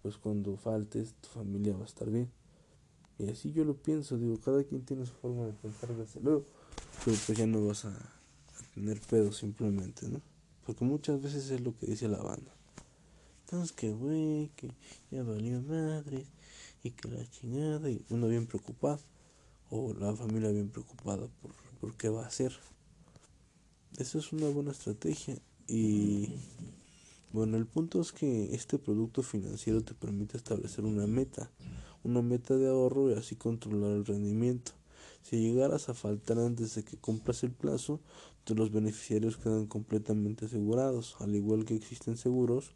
[0.07, 2.31] pues cuando faltes tu familia va a estar bien.
[3.19, 6.45] Y así yo lo pienso, digo, cada quien tiene su forma de pensar desde luego,
[7.03, 8.13] pero pues ya no vas a,
[8.73, 10.21] tener pedo simplemente, ¿no?
[10.65, 12.53] Porque muchas veces es lo que dice la banda.
[13.41, 14.71] Entonces que güey, que
[15.11, 16.25] ya valió madres
[16.83, 19.01] y que la chingada y uno bien preocupado
[19.69, 21.51] o la familia bien preocupada por,
[21.81, 22.53] por qué va a hacer.
[23.97, 26.33] Eso es una buena estrategia y
[27.31, 31.51] bueno, el punto es que este producto financiero te permite establecer una meta,
[32.03, 34.71] una meta de ahorro y así controlar el rendimiento.
[35.23, 37.99] Si llegaras a faltar antes de que cumplas el plazo,
[38.55, 42.71] los beneficiarios quedan completamente asegurados, al igual que existen seguros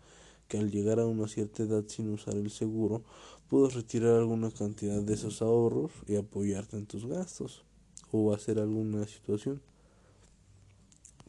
[0.47, 3.04] que al llegar a una cierta edad sin usar el seguro,
[3.47, 7.64] puedes retirar alguna cantidad de esos ahorros y apoyarte en tus gastos
[8.12, 9.62] o hacer alguna situación,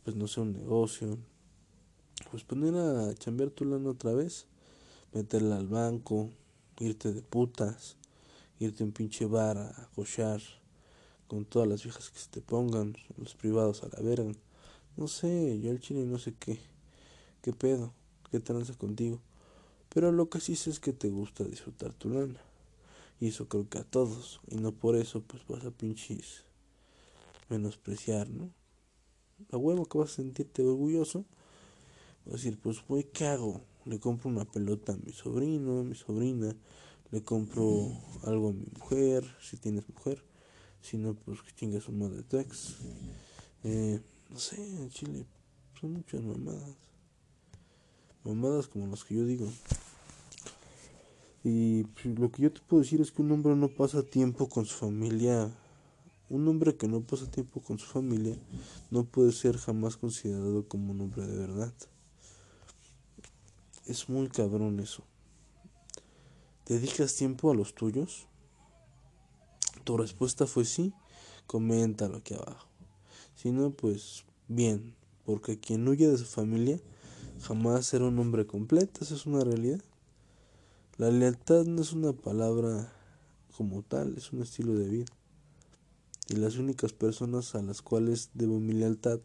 [0.03, 1.18] pues no sé, un negocio,
[2.33, 4.47] pues poner a chambear tu lana otra vez,
[5.12, 6.30] meterla al banco,
[6.80, 7.99] irte de putas,
[8.59, 10.41] irte a un pinche bar a cochar
[11.28, 14.33] con todas las viejas que se te pongan, los privados a la verga.
[14.97, 16.59] No sé, yo al chile no sé qué,
[17.43, 17.93] qué pedo,
[18.30, 19.20] qué tranza contigo.
[19.91, 22.41] Pero lo que sí sé es que te gusta disfrutar tu lana.
[23.20, 24.41] Y eso creo que a todos.
[24.49, 26.45] Y no por eso pues vas a pinches
[27.51, 28.49] menospreciar, ¿no?
[29.51, 31.26] La huevo que vas a sentirte orgulloso.
[32.27, 33.62] A decir, pues güey, ¿qué hago?
[33.85, 36.55] Le compro una pelota a mi sobrino, a mi sobrina.
[37.11, 37.91] Le compro
[38.25, 40.23] algo a mi mujer, si tienes mujer.
[40.81, 42.77] Si no, pues que chingas su madre de ex.
[43.64, 44.01] Eh,
[44.31, 45.27] no sé, en Chile
[45.81, 46.77] son muchas mamadas.
[48.25, 49.49] Mamadas como las que yo digo.
[51.45, 54.49] Y pues, lo que yo te puedo decir es que un hombre no pasa tiempo
[54.49, 55.51] con su familia.
[56.31, 58.37] Un hombre que no pasa tiempo con su familia
[58.91, 61.75] no puede ser jamás considerado como un hombre de verdad.
[63.87, 65.03] Es muy cabrón eso.
[66.66, 68.28] ¿Dedicas tiempo a los tuyos?
[69.83, 70.93] Tu respuesta fue sí.
[71.49, 72.68] Coméntalo aquí abajo.
[73.35, 76.78] Si no, pues bien, porque quien huye de su familia
[77.43, 79.80] jamás será un hombre completo, esa es una realidad.
[80.97, 82.93] La lealtad no es una palabra
[83.57, 85.12] como tal, es un estilo de vida.
[86.28, 89.18] Y las únicas personas a las cuales debo mi lealtad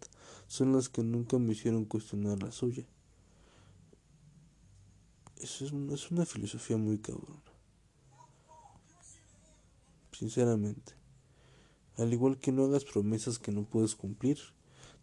[0.47, 2.88] son las que nunca me hicieron cuestionar la suya.
[5.42, 7.42] Eso es una, es una filosofía muy cabrona.
[10.12, 10.94] Sinceramente.
[11.98, 14.38] Al igual que no hagas promesas que no puedes cumplir.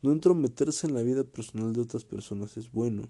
[0.02, 3.08] No entrometerse en la vida personal de otras personas es bueno.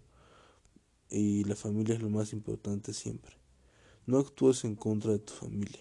[1.10, 3.36] Y la familia es lo más importante siempre.
[4.06, 5.80] No actúes en contra de tu familia.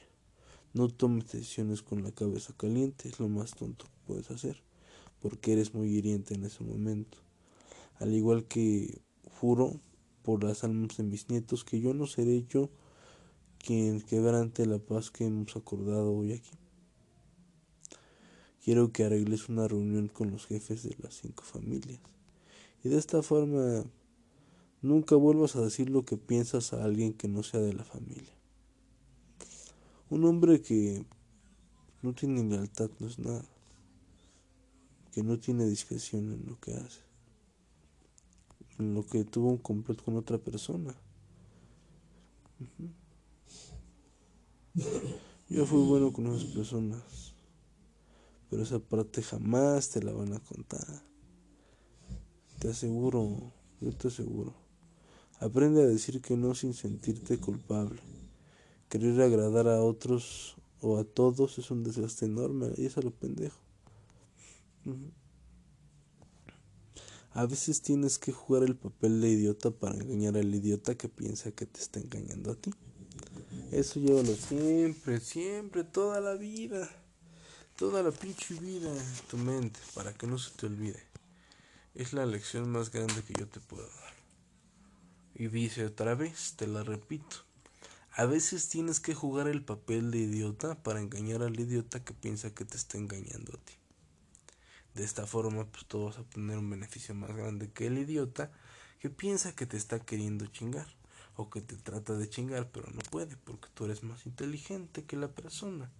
[0.73, 4.63] No tomes decisiones con la cabeza caliente, es lo más tonto que puedes hacer,
[5.21, 7.19] porque eres muy hiriente en ese momento.
[7.99, 9.01] Al igual que
[9.39, 9.79] juro
[10.23, 12.69] por las almas de mis nietos que yo no seré yo
[13.59, 16.51] quien quebrante la paz que hemos acordado hoy aquí.
[18.63, 21.99] Quiero que arregles una reunión con los jefes de las cinco familias.
[22.83, 23.85] Y de esta forma
[24.83, 28.33] Nunca vuelvas a decir lo que piensas a alguien que no sea de la familia.
[30.09, 31.05] Un hombre que
[32.01, 33.45] no tiene lealtad no es nada.
[35.13, 36.99] Que no tiene discreción en lo que hace.
[38.79, 40.95] En lo que tuvo un complot con otra persona.
[45.49, 47.33] Yo fui bueno con esas personas.
[48.49, 50.85] Pero esa parte jamás te la van a contar.
[52.59, 53.51] Te aseguro,
[53.81, 54.53] yo te aseguro.
[55.39, 58.01] Aprende a decir que no sin sentirte culpable.
[58.89, 63.11] Querer agradar a otros o a todos es un desgaste enorme y es a lo
[63.11, 63.59] pendejo.
[67.35, 71.51] A veces tienes que jugar el papel de idiota para engañar al idiota que piensa
[71.51, 72.71] que te está engañando a ti.
[73.71, 76.87] Eso llévalo siempre, siempre, toda la vida.
[77.75, 81.03] Toda la pinche vida en tu mente para que no se te olvide.
[81.95, 84.13] Es la lección más grande que yo te puedo dar.
[85.33, 87.37] Y dice otra vez, te la repito.
[88.11, 92.53] A veces tienes que jugar el papel de idiota para engañar al idiota que piensa
[92.53, 93.73] que te está engañando a ti.
[94.95, 98.51] De esta forma, pues tú vas a obtener un beneficio más grande que el idiota
[98.99, 100.87] que piensa que te está queriendo chingar
[101.35, 105.17] o que te trata de chingar, pero no puede porque tú eres más inteligente que
[105.17, 105.91] la persona.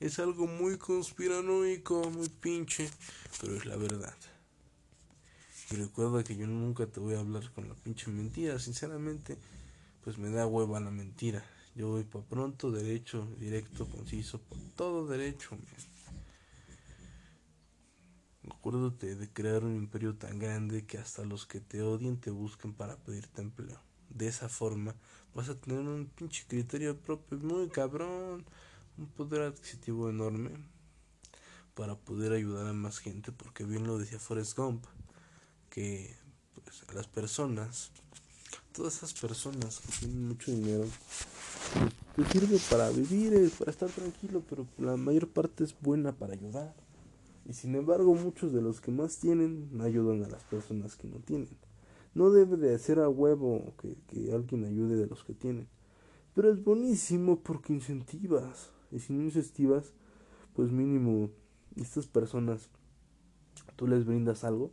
[0.00, 2.90] Es algo muy conspiranoico, muy pinche,
[3.40, 4.14] pero es la verdad.
[5.70, 8.58] Y recuerda que yo nunca te voy a hablar con la pinche mentira.
[8.58, 9.36] Sinceramente,
[10.02, 11.44] pues me da hueva la mentira.
[11.74, 15.58] Yo voy para pronto, derecho, directo, conciso, por todo derecho.
[18.50, 22.72] Acuérdate de crear un imperio tan grande que hasta los que te odien te busquen
[22.72, 23.80] para pedirte empleo.
[24.10, 24.94] De esa forma
[25.34, 28.44] vas a tener un pinche criterio propio muy cabrón,
[28.96, 30.50] un poder adquisitivo enorme
[31.74, 34.84] para poder ayudar a más gente, porque bien lo decía Forrest Gump
[35.70, 36.16] que
[36.64, 37.92] pues, a las personas,
[38.72, 40.86] todas esas personas que tienen mucho dinero,
[42.16, 46.32] te sirve para vivir, eh, para estar tranquilo, pero la mayor parte es buena para
[46.32, 46.74] ayudar.
[47.48, 51.18] Y sin embargo, muchos de los que más tienen ayudan a las personas que no
[51.18, 51.48] tienen.
[52.14, 55.66] No debe de ser a huevo que, que alguien ayude de los que tienen.
[56.34, 58.70] Pero es buenísimo porque incentivas.
[58.92, 59.92] Y si no incentivas,
[60.54, 61.30] pues mínimo
[61.74, 62.68] estas personas,
[63.74, 64.70] tú les brindas algo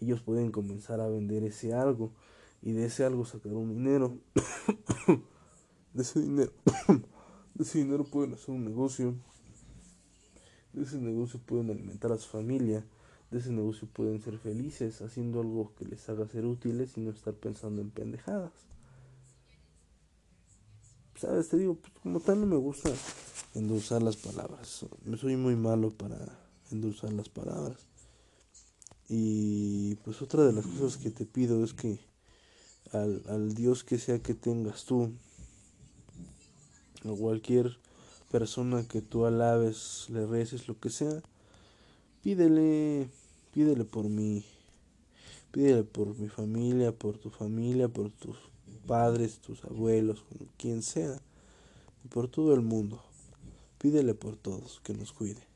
[0.00, 2.12] ellos pueden comenzar a vender ese algo
[2.62, 4.18] y de ese algo sacar un dinero.
[5.94, 6.52] de ese dinero,
[7.54, 9.14] de ese dinero pueden hacer un negocio.
[10.74, 12.84] De ese negocio pueden alimentar a su familia.
[13.30, 17.10] de ese negocio pueden ser felices haciendo algo que les haga ser útiles y no
[17.10, 18.52] estar pensando en pendejadas.
[21.16, 21.48] ¿Sabes?
[21.48, 22.90] Te digo, pues, como tal no me gusta
[23.54, 24.86] endulzar las palabras.
[25.18, 26.16] Soy muy malo para
[26.70, 27.78] endulzar las palabras.
[29.08, 31.98] Y pues otra de las cosas que te pido es que
[32.92, 35.12] al, al Dios que sea que tengas tú,
[37.04, 37.78] o cualquier
[38.34, 41.22] persona que tú alabes, le reces, lo que sea,
[42.20, 43.08] pídele,
[43.52, 44.44] pídele por mí,
[45.52, 48.36] pídele por mi familia, por tu familia, por tus
[48.88, 50.24] padres, tus abuelos,
[50.56, 51.16] quien sea,
[52.04, 53.04] y por todo el mundo.
[53.78, 55.46] Pídele por todos que nos cuide.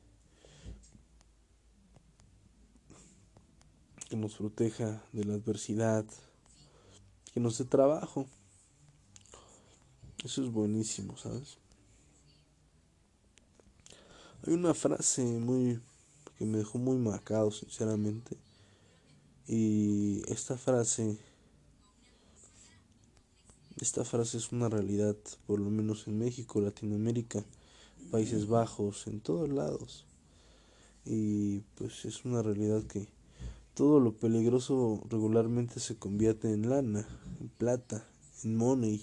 [4.08, 6.04] Que nos proteja de la adversidad,
[7.34, 8.28] que nos dé trabajo.
[10.22, 11.58] Eso es buenísimo, ¿sabes?
[14.46, 15.80] Hay una frase muy
[16.38, 18.36] que me dejó muy marcado, sinceramente.
[19.46, 21.18] Y esta frase
[23.80, 25.14] esta frase es una realidad,
[25.46, 27.44] por lo menos en México, Latinoamérica,
[28.10, 30.04] Países Bajos, en todos lados.
[31.04, 33.06] Y pues es una realidad que
[33.74, 37.06] todo lo peligroso regularmente se convierte en lana,
[37.40, 38.04] en plata,
[38.42, 39.00] en money.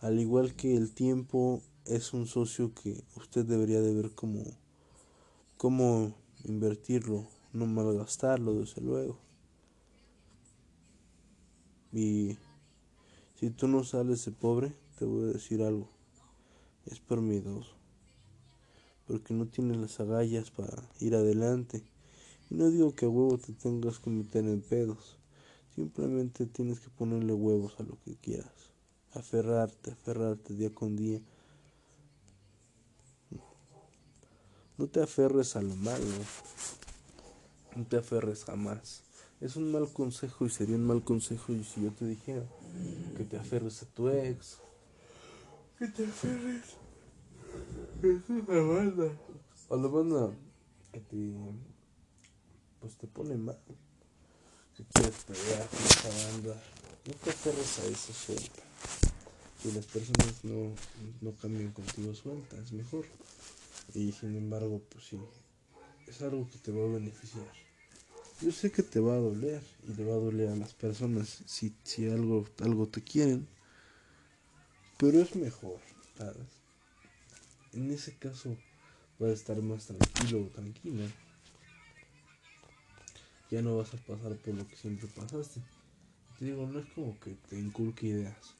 [0.00, 4.42] Al igual que el tiempo es un socio que usted debería de ver como,
[5.56, 6.14] como
[6.44, 9.18] invertirlo, no malgastarlo, desde luego.
[11.92, 12.36] Y
[13.36, 15.88] si tú no sales de pobre, te voy a decir algo.
[16.86, 17.74] Es por mi dos.
[19.06, 21.84] Porque no tienes las agallas para ir adelante.
[22.50, 25.18] Y no digo que a huevo te tengas que meter en pedos.
[25.74, 28.72] Simplemente tienes que ponerle huevos a lo que quieras.
[29.12, 31.20] Aferrarte, aferrarte día con día
[34.78, 36.04] No te aferres a lo malo.
[37.74, 39.02] No te aferres jamás.
[39.40, 42.44] Es un mal consejo y sería un mal consejo y si yo te dijera
[43.16, 44.58] que te aferres a tu ex.
[45.78, 46.64] Que te aferres.
[48.02, 49.12] Es una banda.
[49.70, 50.30] A la banda
[50.92, 51.34] que te.
[52.80, 53.58] Pues te pone mal.
[54.76, 56.62] Que quieres pelear con esa banda.
[57.06, 58.62] No te aferres a eso suelta.
[59.62, 60.74] Que las personas no,
[61.22, 63.06] no cambien contigo suelta, es mejor.
[63.94, 65.18] Y sin embargo, pues sí,
[66.06, 67.46] es algo que te va a beneficiar.
[68.40, 71.42] Yo sé que te va a doler y le va a doler a las personas
[71.46, 73.46] si, si algo, algo te quieren,
[74.98, 75.80] pero es mejor.
[77.72, 78.56] En ese caso
[79.18, 81.06] vas a estar más tranquilo o tranquila.
[83.50, 85.60] Ya no vas a pasar por lo que siempre pasaste.
[86.38, 88.54] Te digo, no es como que te inculque ideas,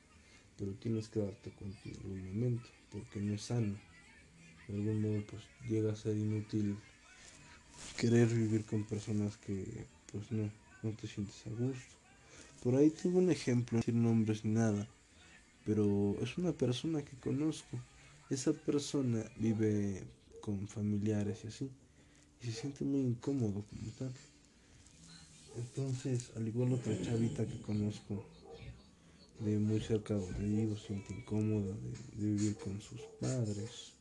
[0.56, 3.76] pero tienes que darte cuenta en algún momento, porque no es sano
[4.68, 6.76] de algún modo pues llega a ser inútil
[7.96, 10.50] querer vivir con personas que pues no,
[10.82, 11.94] no te sientes a gusto.
[12.62, 14.88] Por ahí tengo un ejemplo, sin nombres ni nada,
[15.64, 17.78] pero es una persona que conozco.
[18.28, 20.02] Esa persona vive
[20.40, 21.70] con familiares y así,
[22.42, 24.12] y se siente muy incómodo como tal.
[25.56, 28.24] Entonces, al igual otra chavita que conozco
[29.40, 31.74] de muy cerca donde vivo, siente incómoda
[32.16, 33.95] de vivir con sus padres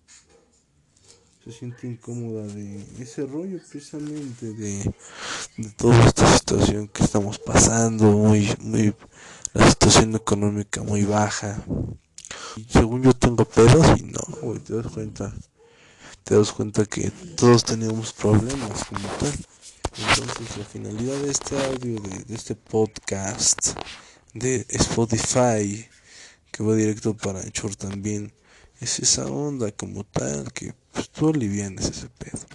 [1.45, 4.91] se siente incómoda de ese rollo precisamente de,
[5.77, 8.95] toda esta situación que estamos pasando, muy, muy,
[9.53, 11.63] la situación económica muy baja.
[12.55, 15.35] Y según yo tengo pedos y no, güey, te das cuenta,
[16.23, 19.33] te das cuenta que todos tenemos problemas como tal.
[19.97, 23.77] Entonces la finalidad de este audio, de, este podcast,
[24.33, 25.87] de Spotify,
[26.51, 28.33] que va directo para Anchor también,
[28.81, 32.45] es esa onda como tal que pues tú alivianes ese pedo.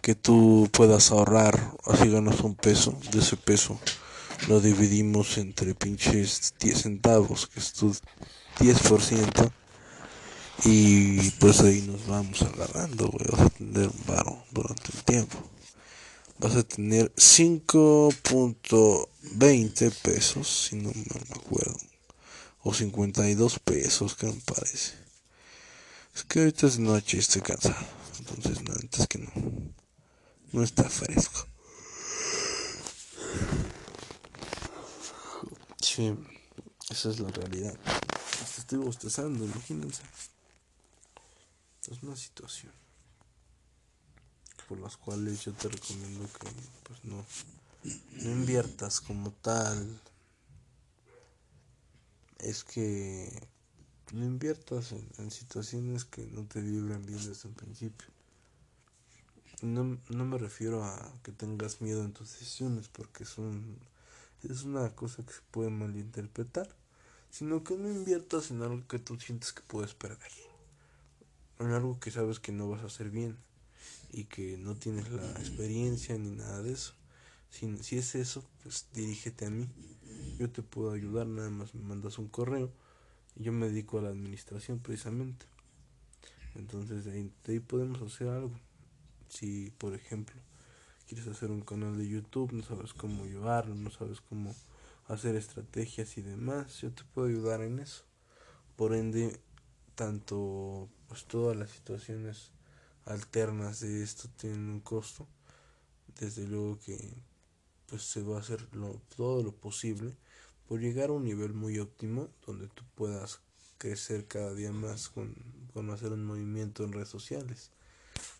[0.00, 3.78] Que tú puedas ahorrar, así ganas un peso, de ese peso
[4.48, 7.96] lo dividimos entre pinches 10 centavos, que es tu
[8.58, 9.52] 10%,
[10.64, 15.38] y pues ahí nos vamos agarrando, güey, vas a tener un varo durante el tiempo.
[16.38, 21.04] Vas a tener 5.20 pesos, si no me
[21.34, 21.78] acuerdo,
[22.62, 24.94] o 52 pesos, que me parece.
[26.14, 27.86] Es que ahorita es noche y estoy cansado.
[28.18, 29.30] Entonces, no, antes que no.
[30.52, 31.46] No está fresco.
[35.80, 36.14] Sí,
[36.90, 37.74] esa es la realidad.
[38.42, 40.02] Hasta estoy bostezando, imagínense.
[41.90, 42.72] Es una situación
[44.70, 46.46] por las cuales yo te recomiendo que
[46.84, 47.26] pues no,
[48.22, 50.00] no inviertas como tal.
[52.42, 53.30] Es que
[54.12, 58.08] no inviertas en, situaciones que no te vibran bien desde un principio.
[59.62, 63.78] no, no me refiero a que tengas miedo en tus decisiones, porque es, un,
[64.42, 66.68] es una cosa que se puede malinterpretar,
[67.30, 70.32] sino que no inviertas en algo que tú sientes que puedes perder,
[71.58, 73.36] en algo que sabes que no vas a hacer bien
[74.12, 76.94] y que no tienes la experiencia ni nada de eso.
[77.50, 79.68] Si, si es eso, pues dirígete a mí.
[80.40, 82.72] Yo te puedo ayudar, nada más me mandas un correo.
[83.36, 85.44] Y yo me dedico a la administración precisamente.
[86.54, 88.58] Entonces de ahí, de ahí podemos hacer algo.
[89.28, 90.34] Si, por ejemplo,
[91.06, 94.56] quieres hacer un canal de YouTube, no sabes cómo llevarlo, no sabes cómo
[95.08, 98.04] hacer estrategias y demás, yo te puedo ayudar en eso.
[98.76, 99.38] Por ende,
[99.94, 102.50] tanto pues todas las situaciones
[103.04, 105.28] alternas de esto tienen un costo.
[106.18, 107.12] Desde luego que
[107.88, 110.16] pues se va a hacer lo, todo lo posible
[110.70, 113.40] por llegar a un nivel muy óptimo donde tú puedas
[113.76, 115.34] crecer cada día más con,
[115.74, 117.72] con hacer un movimiento en redes sociales.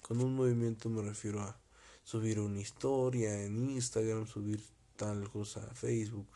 [0.01, 1.59] Con un movimiento me refiero a
[2.05, 4.65] subir una historia en Instagram, subir
[4.95, 6.29] tal cosa a Facebook,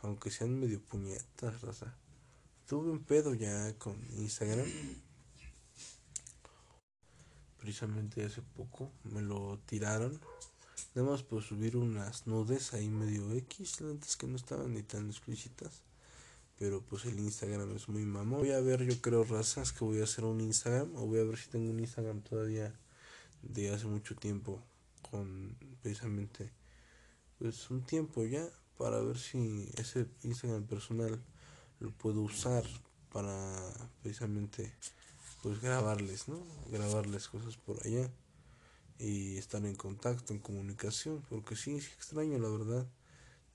[0.00, 1.94] aunque sean medio puñetas, raza.
[2.66, 4.66] Tuve un pedo ya con Instagram.
[7.58, 10.18] Precisamente hace poco me lo tiraron.
[10.94, 15.08] Nada más por subir unas nudes ahí medio X, antes que no estaban ni tan
[15.08, 15.82] explícitas.
[16.58, 18.40] Pero pues el Instagram es muy mamón.
[18.40, 20.96] Voy a ver, yo creo, razas que voy a hacer un Instagram.
[20.96, 22.74] O voy a ver si tengo un Instagram todavía
[23.42, 24.60] de hace mucho tiempo.
[25.08, 26.50] Con precisamente,
[27.38, 28.48] pues un tiempo ya.
[28.76, 31.20] Para ver si ese Instagram personal
[31.80, 32.64] lo puedo usar
[33.12, 34.72] para precisamente
[35.42, 36.44] pues grabarles, ¿no?
[36.70, 38.10] Grabarles cosas por allá
[38.98, 42.86] y estar en contacto, en comunicación, porque sí, es extraño la verdad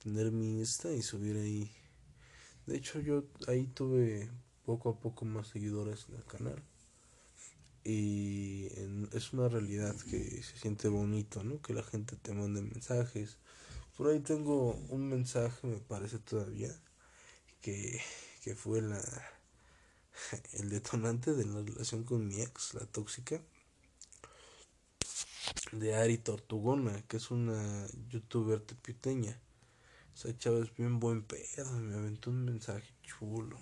[0.02, 1.70] tener mi Insta y subir ahí
[2.66, 4.30] de hecho, yo ahí tuve
[4.64, 6.62] poco a poco más seguidores en el canal.
[7.84, 8.68] Y
[9.12, 11.60] es una realidad que se siente bonito, ¿no?
[11.60, 13.36] Que la gente te mande mensajes.
[13.98, 16.74] Por ahí tengo un mensaje, me parece todavía,
[17.60, 18.00] que,
[18.42, 19.02] que fue la,
[20.54, 23.42] el detonante de la relación con mi ex, la tóxica,
[25.72, 29.38] de Ari Tortugona, que es una youtuber tepiuteña
[30.14, 33.58] esa chava es bien buen pedo, me aventó un mensaje chulo.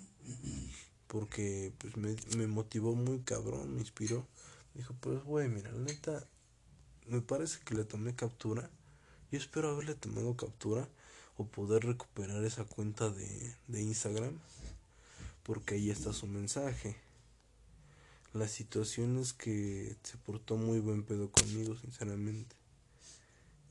[1.07, 4.27] Porque pues me, me motivó muy cabrón, me inspiró.
[4.75, 6.27] Dijo, pues güey, mira, la neta,
[7.07, 8.69] me parece que le tomé captura.
[9.31, 10.87] Yo espero haberle tomado captura
[11.37, 14.39] o poder recuperar esa cuenta de, de Instagram.
[15.41, 16.95] Porque ahí está su mensaje.
[18.33, 22.55] La situación es que se portó muy buen pedo conmigo, sinceramente.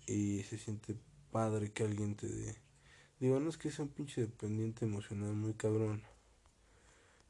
[0.07, 0.95] Y se siente
[1.33, 2.63] padre que alguien te dé
[3.19, 6.03] Digo, no es que sea un pinche dependiente emocional muy cabrón.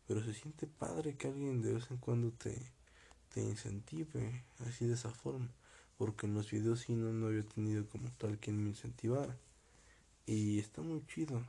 [0.07, 2.55] Pero se siente padre que alguien de vez en cuando te,
[3.31, 5.49] te incentive así de esa forma.
[5.97, 9.39] Porque en los videos sí no, no había tenido como tal quien me incentivara.
[10.27, 11.43] Y está muy chido.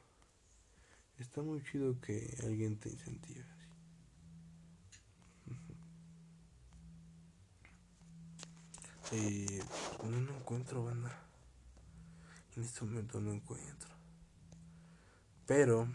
[1.20, 3.53] Está muy chido que alguien te incentive.
[9.16, 9.62] Eh,
[10.04, 11.16] no, no encuentro banda.
[12.56, 13.90] En este momento no encuentro.
[15.46, 15.88] Pero,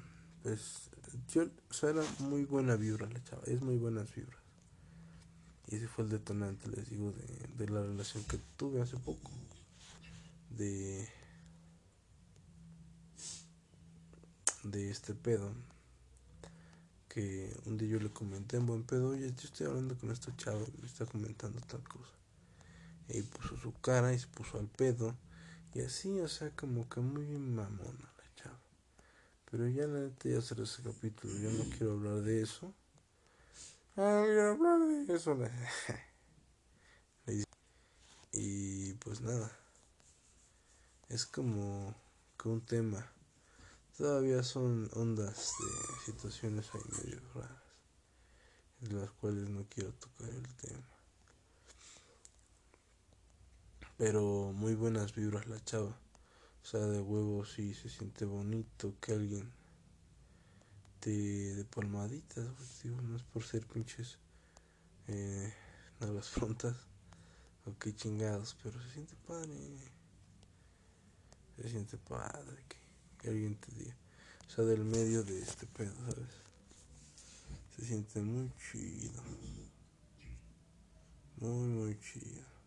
[0.45, 0.91] pues,
[1.27, 4.39] yo, o sea, era muy buena vibra la chava, es muy buenas vibras.
[5.67, 9.31] Y ese fue el detonante, les digo, de, de la relación que tuve hace poco.
[10.51, 11.09] De.
[14.63, 15.53] De este pedo.
[17.09, 20.35] Que un día yo le comenté en buen pedo, oye, yo estoy hablando con esta
[20.37, 22.18] chava y me está comentando tal cosa.
[23.09, 25.17] Y puso su cara y se puso al pedo.
[25.75, 28.13] Y así, o sea, como que muy mamona.
[29.51, 31.35] Pero ya la neta ya será ese capítulo.
[31.39, 32.75] Yo no quiero hablar de eso.
[33.97, 35.39] Ah, quiero hablar de eso.
[38.33, 39.51] y pues nada.
[41.09, 41.95] Es como
[42.39, 43.11] que un tema.
[43.97, 45.67] Todavía son ondas de
[46.05, 47.63] situaciones ahí medio raras.
[48.83, 50.98] En las cuales no quiero tocar el tema.
[53.99, 55.99] Pero muy buenas vibras la chava.
[56.63, 59.51] O sea, de huevo sí se siente bonito que alguien
[61.01, 62.47] te de palmaditas,
[62.83, 64.19] digo, no es por ser pinches
[65.09, 65.53] eh,
[66.01, 66.77] nalgas frontas
[67.67, 69.53] o que chingados, pero se siente padre.
[71.57, 72.65] Se siente padre
[73.19, 73.97] que, alguien te diga.
[74.47, 76.35] O sea, del medio de este pedo, ¿sabes?
[77.77, 79.23] Se siente muy chido.
[81.41, 82.58] Muy, muy chido.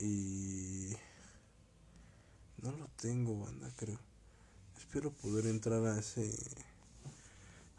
[0.00, 0.96] Y
[2.62, 3.98] no lo tengo, banda, creo.
[4.76, 6.32] Espero poder entrar a ese.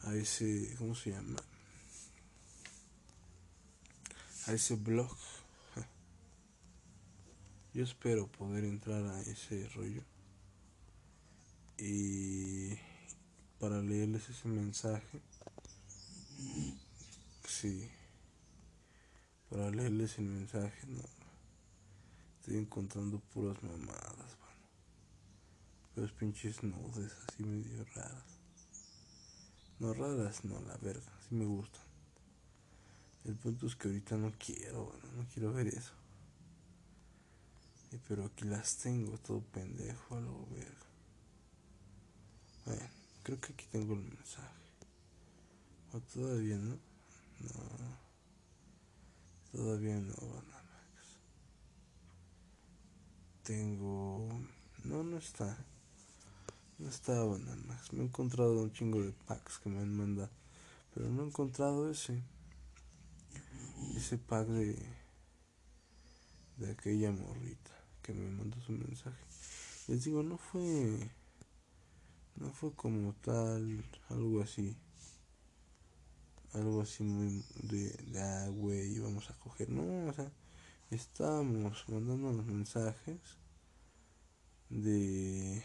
[0.03, 0.75] A ese.
[0.77, 1.39] ¿Cómo se llama?
[4.47, 5.15] A ese blog.
[7.73, 10.03] Yo espero poder entrar a ese rollo.
[11.77, 12.77] Y
[13.59, 15.21] para leerles ese mensaje.
[17.47, 17.89] Sí.
[19.49, 21.18] Para leerles el mensaje, no.
[22.49, 24.57] Estoy encontrando puras mamadas, mano.
[25.95, 28.39] Los pinches nudes así medio raras.
[29.77, 31.13] No raras, no, la verga.
[31.21, 31.83] Sí me gustan.
[33.25, 35.93] El punto es que ahorita no quiero, bueno, no quiero ver eso.
[38.07, 40.87] pero aquí las tengo, todo pendejo, algo verga.
[42.65, 42.89] Bueno,
[43.21, 44.63] creo que aquí tengo el mensaje.
[45.93, 46.79] O todavía no.
[47.41, 47.99] No.
[49.51, 50.58] Todavía no, Banamax.
[53.49, 54.29] Tengo.
[54.83, 55.57] No, no está.
[56.77, 57.93] No está Banamax.
[57.93, 60.29] Me he encontrado un chingo de packs que me han mandado.
[60.93, 62.21] Pero no he encontrado ese
[63.95, 64.77] ese pack de,
[66.57, 67.71] de aquella morrita
[68.03, 69.25] que me mandó su mensaje.
[69.87, 71.09] Les digo, no fue,
[72.35, 74.77] no fue como tal, algo así,
[76.53, 78.47] algo así muy de, de ah,
[79.01, 80.31] vamos a coger, no, o sea,
[80.91, 83.19] estábamos mandando los mensajes
[84.69, 85.63] de,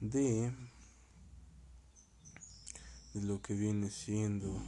[0.00, 0.52] de,
[3.14, 4.60] de lo que viene siendo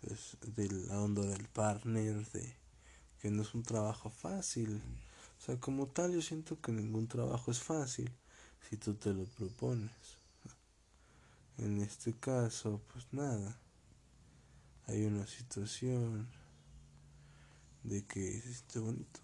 [0.00, 2.56] de la onda del partner, de
[3.20, 4.82] que no es un trabajo fácil.
[5.38, 8.10] O sea, como tal, yo siento que ningún trabajo es fácil
[8.68, 9.92] si tú te lo propones.
[11.58, 13.58] En este caso, pues nada.
[14.88, 16.28] Hay una situación
[17.84, 19.20] de que se siente bonito.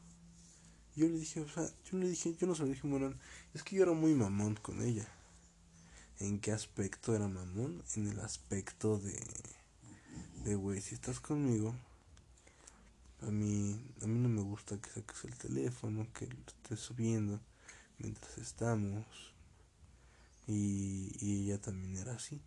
[0.95, 3.19] Yo le dije, o sea, yo le dije, yo no se lo dije Morán,
[3.53, 5.09] es que yo era muy mamón con ella.
[6.21, 7.83] ¿En qué aspecto era mamón?
[7.97, 9.19] En el aspecto de
[10.45, 11.75] de güey, si estás conmigo,
[13.23, 17.41] a mí, a mí no me gusta que saques el teléfono, que lo estés subiendo
[17.99, 19.07] mientras estamos.
[20.47, 22.43] Y, y ella también era así,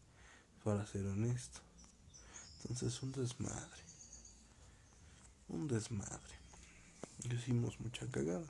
[0.63, 1.66] para ser honesto.
[2.61, 3.83] Entonces un desmadre.
[5.49, 6.35] Un desmadre.
[7.23, 8.45] Hicimos mucha cagada.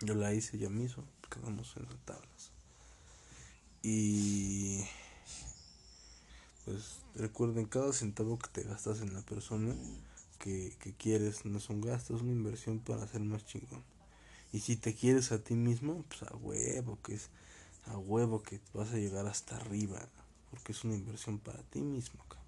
[0.00, 2.50] Yo la hice, ella me hizo, quedamos en las tablas.
[3.82, 4.84] Y
[6.64, 9.74] pues recuerden, cada centavo que te gastas en la persona
[10.38, 13.82] que, que quieres no es un gasto, es una inversión para ser más chingón.
[14.52, 17.28] Y si te quieres a ti mismo, pues a huevo, que es
[17.86, 20.08] a huevo que vas a llegar hasta arriba,
[20.50, 22.43] porque es una inversión para ti mismo, cabrón.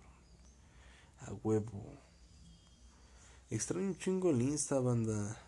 [1.21, 1.99] A huevo.
[3.51, 5.41] Extraño un chingo el Insta, banda.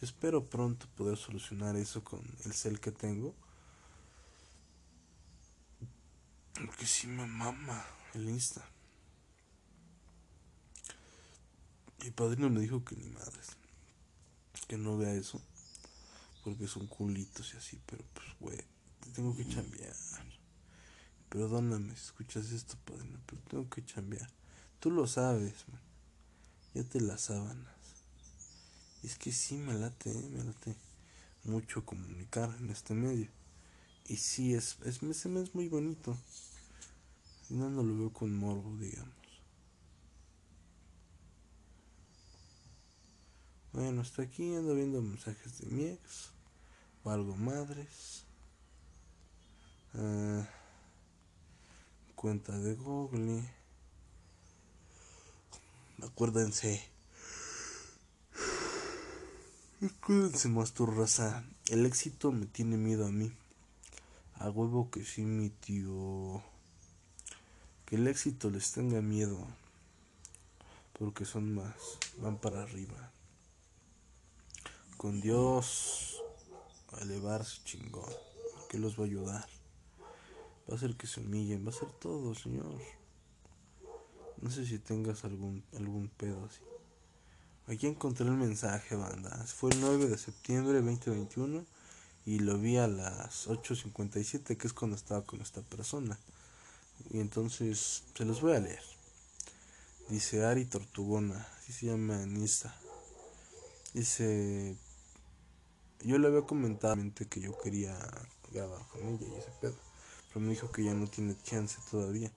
[0.00, 3.34] Espero pronto poder solucionar eso con el cel que tengo.
[6.54, 8.64] Porque si me mama el Insta.
[12.02, 13.56] Mi padrino me dijo que ni madres.
[14.68, 15.40] Que no vea eso.
[16.44, 17.80] Porque son culitos y así.
[17.86, 18.64] Pero pues, güey,
[19.14, 19.94] tengo que chambear.
[21.28, 23.18] Perdóname si escuchas esto, padrino.
[23.26, 24.28] Pero tengo que chambear.
[24.80, 25.64] Tú lo sabes.
[26.74, 27.74] Ya te las sábanas.
[29.02, 30.28] Es que sí me late, ¿eh?
[30.32, 30.76] me late
[31.44, 33.28] mucho comunicar en este medio.
[34.08, 36.16] Y sí, es, es, es muy bonito.
[37.48, 39.14] No, no lo veo con morbo, digamos.
[43.72, 46.30] Bueno, hasta aquí ando viendo mensajes de mi ex.
[47.04, 48.24] O algo madres.
[49.94, 50.48] Ah,
[52.16, 53.48] cuenta de Google.
[56.02, 56.82] Acuérdense.
[59.80, 61.44] Acuérdense más tu raza.
[61.68, 63.30] El éxito me tiene miedo a mí.
[64.34, 66.42] A huevo que sí, mi tío
[67.86, 69.46] que el éxito les tenga miedo,
[70.98, 71.76] porque son más,
[72.18, 73.12] van para arriba.
[74.96, 76.20] Con Dios
[76.92, 78.12] a elevarse chingón,
[78.68, 79.55] que los va a ayudar.
[80.70, 82.80] Va a ser que se humillen, va a ser todo, Señor.
[84.40, 86.60] No sé si tengas algún, algún pedo así.
[87.68, 89.44] Aquí encontré el mensaje, banda.
[89.46, 91.64] Fue el 9 de septiembre de 2021
[92.26, 96.18] y lo vi a las 8.57, que es cuando estaba con esta persona.
[97.10, 98.82] Y entonces se los voy a leer.
[100.08, 102.34] Dice Ari Tortugona, así se llama en
[103.94, 104.76] Dice,
[106.00, 106.96] yo le había comentado
[107.28, 107.98] que yo quería
[108.52, 109.74] grabar con ella y ese pedo,
[110.40, 112.32] me dijo que ya no tiene chance todavía.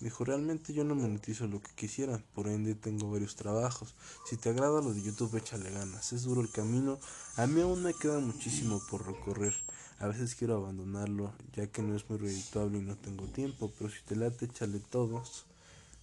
[0.00, 3.94] Me dijo, realmente yo no monetizo lo que quisiera, por ende tengo varios trabajos.
[4.26, 6.12] Si te agrada lo de YouTube, échale ganas.
[6.12, 6.98] Es duro el camino.
[7.36, 9.54] A mí aún me queda muchísimo por recorrer.
[10.00, 13.88] A veces quiero abandonarlo, ya que no es muy redituable y no tengo tiempo, pero
[13.88, 15.46] si te late, échale todos.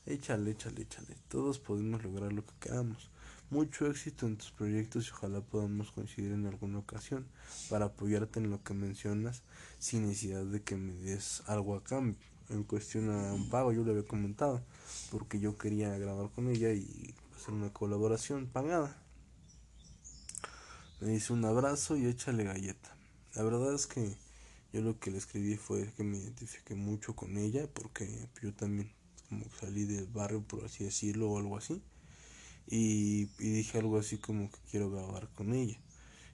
[0.05, 1.15] Échale, échale, échale.
[1.27, 3.09] Todos podemos lograr lo que queramos.
[3.51, 7.27] Mucho éxito en tus proyectos y ojalá podamos coincidir en alguna ocasión
[7.69, 9.43] para apoyarte en lo que mencionas
[9.77, 12.15] sin necesidad de que me des algo a cambio.
[12.47, 14.63] En cuestión a un pago, yo le había comentado,
[15.11, 19.03] porque yo quería grabar con ella y hacer una colaboración pagada.
[21.01, 22.95] Me dice un abrazo y échale galleta.
[23.35, 24.15] La verdad es que
[24.71, 28.93] yo lo que le escribí fue que me identifiqué mucho con ella porque yo también
[29.27, 31.83] como salí del barrio por así decirlo o algo así
[32.67, 35.79] y, dije algo así como que quiero grabar con ella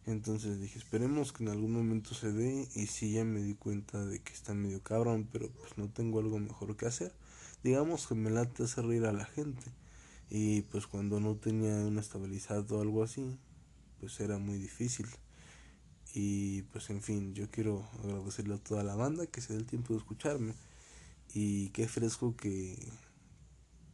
[0.05, 4.05] entonces dije esperemos que en algún momento se dé y si ya me di cuenta
[4.05, 7.13] de que está medio cabrón pero pues no tengo algo mejor que hacer
[7.63, 9.65] digamos que me late hacer reír a la gente
[10.30, 13.38] y pues cuando no tenía una estabilidad o algo así
[13.99, 15.07] pues era muy difícil
[16.13, 19.67] y pues en fin, yo quiero agradecerle a toda la banda que se dé el
[19.67, 20.53] tiempo de escucharme.
[21.34, 22.75] Y qué fresco que,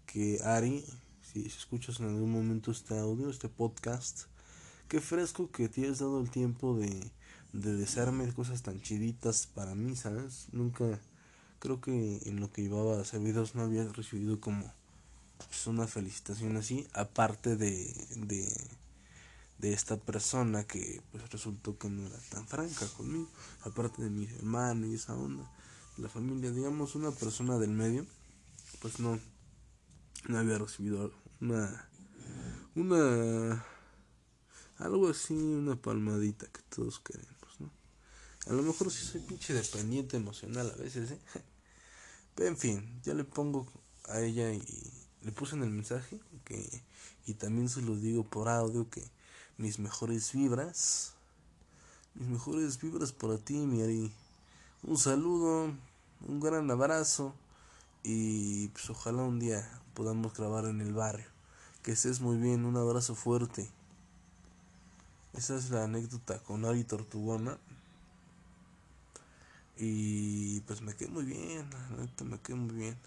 [0.06, 0.86] que Ari,
[1.42, 4.24] si escuchas en algún momento este audio, este podcast,
[4.88, 7.12] qué fresco que te hayas dado el tiempo de,
[7.54, 10.48] de desearme cosas tan chiditas para mí, ¿sabes?
[10.52, 11.00] Nunca,
[11.60, 14.72] creo que en lo que llevaba a hacer videos no había recibido como
[15.38, 17.94] pues, una felicitación así, aparte de,
[19.64, 23.30] de esta persona que pues resultó que no era tan franca conmigo,
[23.62, 25.50] aparte de mi hermano y esa onda,
[25.98, 28.06] la familia, digamos una persona del medio,
[28.82, 29.18] pues no,
[30.28, 31.14] no había recibido
[31.44, 31.90] una,
[32.76, 33.66] una,
[34.78, 37.70] algo así, una palmadita que todos queremos, ¿no?
[38.48, 41.20] A lo mejor si soy pinche dependiente emocional a veces, ¿eh?
[42.36, 43.68] Pero en fin, ya le pongo
[44.06, 44.64] a ella y
[45.22, 46.82] le puse en el mensaje que,
[47.28, 49.04] y también se lo digo por audio que
[49.58, 51.14] mis mejores vibras.
[52.16, 54.12] Mis mejores vibras para ti, mi Ari.
[54.84, 55.74] Un saludo,
[56.28, 57.36] un gran abrazo
[58.02, 61.33] y pues ojalá un día podamos grabar en el barrio.
[61.84, 63.70] Que estés muy bien, un abrazo fuerte.
[65.34, 67.58] Esa es la anécdota con Ari Tortugona.
[69.78, 72.98] Y pues me quedé muy bien, la me quedé muy bien.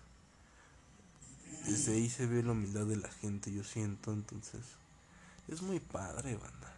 [1.64, 4.60] Desde ahí se ve la humildad de la gente, yo siento, entonces.
[5.48, 6.74] Es muy padre, banda.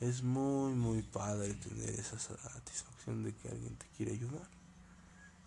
[0.00, 4.48] Es muy, muy padre tener esa satisfacción de que alguien te quiere ayudar.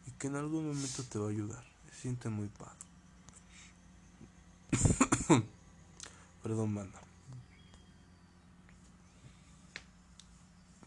[0.06, 1.64] Y que en algún momento te va a ayudar.
[1.90, 2.85] Se siente muy padre.
[6.44, 7.02] Perdón, banda.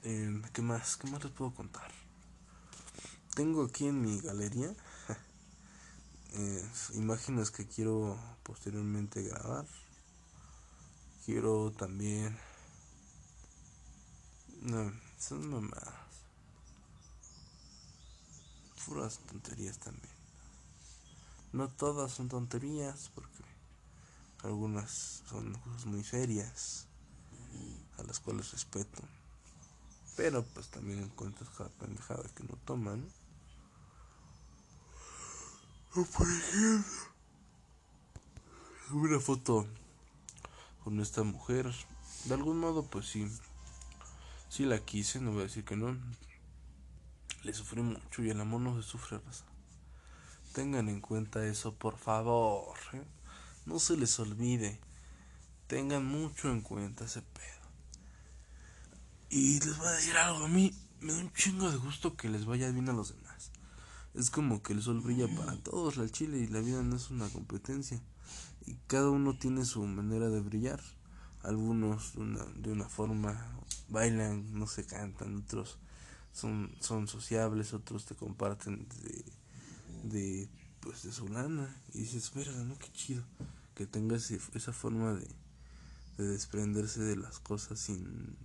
[0.04, 0.96] Eh, ¿Qué más?
[0.96, 1.90] ¿Qué más les puedo contar?
[3.34, 4.74] Tengo aquí en mi galería
[6.94, 9.66] imágenes que quiero posteriormente grabar
[11.28, 12.34] quiero también.
[14.62, 15.92] No, son mamadas.
[18.86, 20.14] Puras tonterías también.
[21.52, 23.42] No todas son tonterías, porque
[24.42, 26.86] algunas son cosas muy serias,
[27.98, 29.02] a las cuales respeto.
[30.16, 33.08] Pero pues también encuentro cada pendejada que no toman.
[35.94, 37.08] Por ejemplo,
[38.92, 39.66] una foto
[40.84, 41.72] con esta mujer.
[42.24, 43.30] De algún modo, pues sí,
[44.48, 45.96] sí la quise, no voy a decir que no.
[47.42, 49.20] Le sufrí mucho y el amor no se sufre.
[50.52, 52.76] Tengan en cuenta eso, por favor.
[52.92, 53.04] ¿eh?
[53.68, 54.80] No se les olvide.
[55.66, 57.68] Tengan mucho en cuenta ese pedo.
[59.28, 62.30] Y les voy a decir algo, a mí me da un chingo de gusto que
[62.30, 63.50] les vaya bien a los demás.
[64.14, 67.10] Es como que el sol brilla para todos, la chile y la vida no es
[67.10, 68.00] una competencia
[68.64, 70.80] y cada uno tiene su manera de brillar.
[71.42, 73.36] Algunos de una, de una forma
[73.90, 75.76] bailan, no se cantan, otros
[76.32, 79.24] son, son sociables, otros te comparten de,
[80.04, 80.48] de,
[80.80, 83.24] pues de su lana y dices, verga, no, qué chido
[83.78, 85.26] que tengas esa forma de,
[86.18, 88.36] de desprenderse de las cosas sin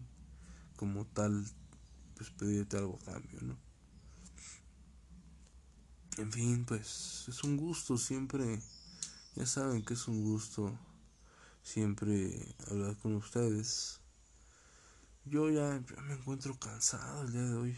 [0.77, 1.45] como tal
[2.15, 3.57] pues pedirte algo a cambio, ¿no?
[6.17, 8.61] En fin, pues es un gusto siempre
[9.35, 10.77] ya saben que es un gusto
[11.63, 13.99] siempre hablar con ustedes.
[15.25, 17.77] Yo ya, me encuentro cansado el día de hoy.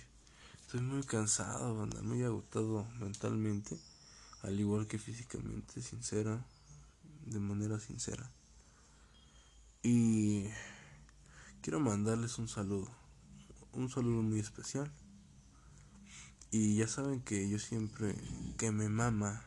[0.60, 3.80] Estoy muy cansado, anda, muy agotado mentalmente,
[4.42, 6.46] al igual que físicamente, sincera,
[7.26, 8.32] de manera sincera.
[9.84, 10.46] Y
[11.62, 12.90] quiero mandarles un saludo,
[13.74, 14.92] un saludo muy especial.
[16.52, 18.16] Y ya saben que yo siempre
[18.58, 19.44] que me mama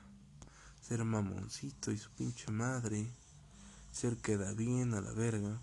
[0.89, 3.13] ser mamoncito y su pinche madre,
[3.93, 5.61] ser queda bien a la verga.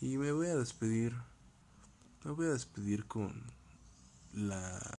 [0.00, 1.14] Y me voy a despedir,
[2.24, 3.44] me voy a despedir con
[4.32, 4.94] la...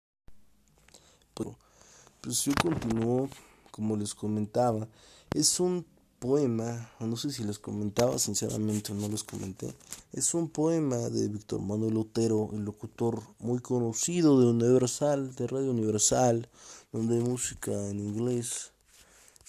[2.21, 3.29] Pues yo continúo
[3.71, 4.87] como les comentaba,
[5.33, 5.85] es un
[6.19, 9.73] poema, no sé si les comentaba sinceramente no les comenté,
[10.13, 15.71] es un poema de Víctor Manuel Otero, el locutor muy conocido de Universal, de Radio
[15.71, 16.49] Universal,
[16.91, 18.71] donde hay música en inglés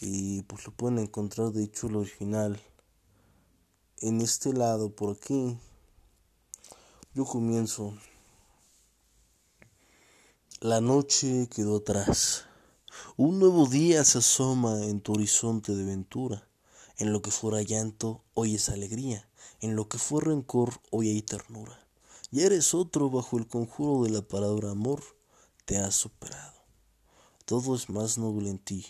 [0.01, 2.61] y pues lo pueden encontrar de hecho el original
[4.01, 5.57] en este lado por aquí.
[7.15, 7.95] Yo comienzo.
[10.61, 12.48] La noche quedó atrás
[13.17, 16.49] un nuevo día se asoma en tu horizonte de ventura
[16.99, 19.29] en lo que fuera llanto, hoy es alegría.
[19.61, 21.79] En lo que fue rencor, hoy hay ternura.
[22.33, 25.03] Y eres otro bajo el conjuro de la palabra amor,
[25.65, 26.55] te has superado.
[27.45, 28.85] Todo es más noble en ti,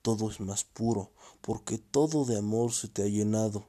[0.00, 3.66] todo es más puro, porque todo de amor se te ha llenado.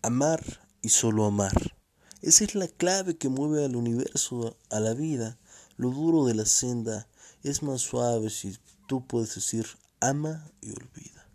[0.00, 0.42] Amar
[0.80, 1.76] y solo amar.
[2.22, 5.38] Esa es la clave que mueve al universo, a la vida.
[5.76, 7.06] Lo duro de la senda
[7.42, 8.56] es más suave si
[8.88, 9.66] tú puedes decir
[10.00, 11.28] ama y olvida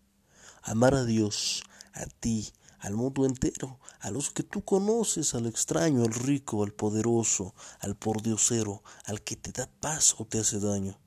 [0.63, 6.03] amar a Dios, a ti, al mundo entero, a los que tú conoces, al extraño,
[6.03, 10.97] al rico, al poderoso, al pordiosero, al que te da paz o te hace daño.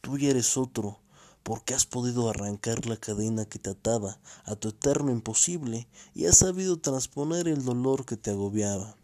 [0.00, 1.00] Tú ya eres otro,
[1.42, 6.38] porque has podido arrancar la cadena que te ataba a tu eterno imposible y has
[6.38, 8.96] sabido transponer el dolor que te agobiaba.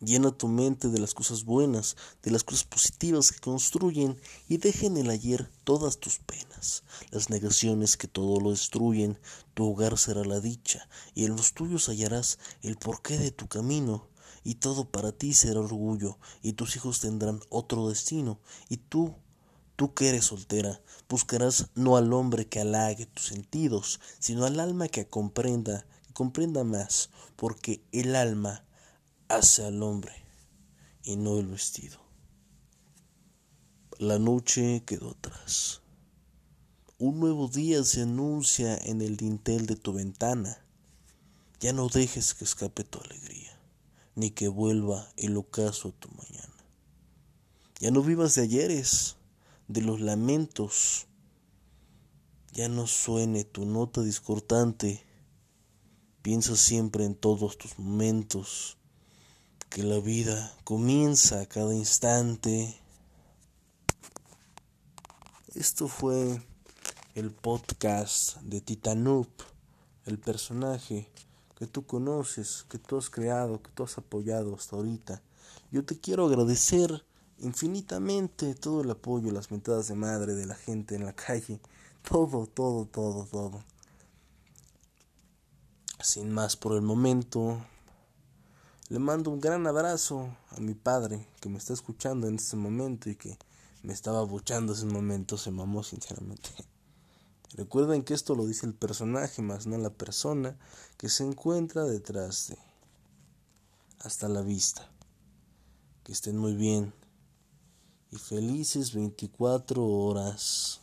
[0.00, 4.86] Llena tu mente de las cosas buenas, de las cosas positivas que construyen y deja
[4.86, 9.18] en el ayer todas tus penas, las negaciones que todo lo destruyen.
[9.52, 14.08] Tu hogar será la dicha y en los tuyos hallarás el porqué de tu camino
[14.42, 18.40] y todo para ti será orgullo y tus hijos tendrán otro destino
[18.70, 19.14] y tú
[19.80, 24.88] Tú que eres soltera, buscarás no al hombre que halague tus sentidos, sino al alma
[24.88, 28.62] que comprenda, que comprenda más, porque el alma
[29.30, 30.12] hace al hombre
[31.04, 31.98] y no el vestido.
[33.98, 35.82] La noche quedó atrás.
[36.98, 40.58] Un nuevo día se anuncia en el dintel de tu ventana.
[41.60, 43.56] Ya no dejes que escape tu alegría,
[44.16, 46.64] ni que vuelva el ocaso a tu mañana.
[47.78, 49.16] Ya no vivas de ayeres,
[49.68, 51.06] de los lamentos.
[52.52, 55.04] Ya no suene tu nota discordante.
[56.20, 58.79] Piensa siempre en todos tus momentos
[59.70, 62.76] que la vida comienza a cada instante.
[65.54, 66.42] Esto fue
[67.14, 69.28] el podcast de Titanup,
[70.06, 71.08] el personaje
[71.56, 75.22] que tú conoces, que tú has creado, que tú has apoyado hasta ahorita.
[75.70, 77.04] Yo te quiero agradecer
[77.38, 81.60] infinitamente todo el apoyo, las mentadas de madre de la gente en la calle,
[82.08, 83.64] todo, todo, todo, todo.
[86.02, 87.64] Sin más por el momento,
[88.90, 93.08] le mando un gran abrazo a mi padre que me está escuchando en este momento
[93.08, 93.38] y que
[93.84, 96.50] me estaba buchando ese momento, se mamó sinceramente.
[97.54, 100.58] Recuerden que esto lo dice el personaje, más no la persona
[100.96, 102.58] que se encuentra detrás de.
[104.00, 104.90] Hasta la vista.
[106.02, 106.92] Que estén muy bien.
[108.10, 110.79] Y felices 24 horas.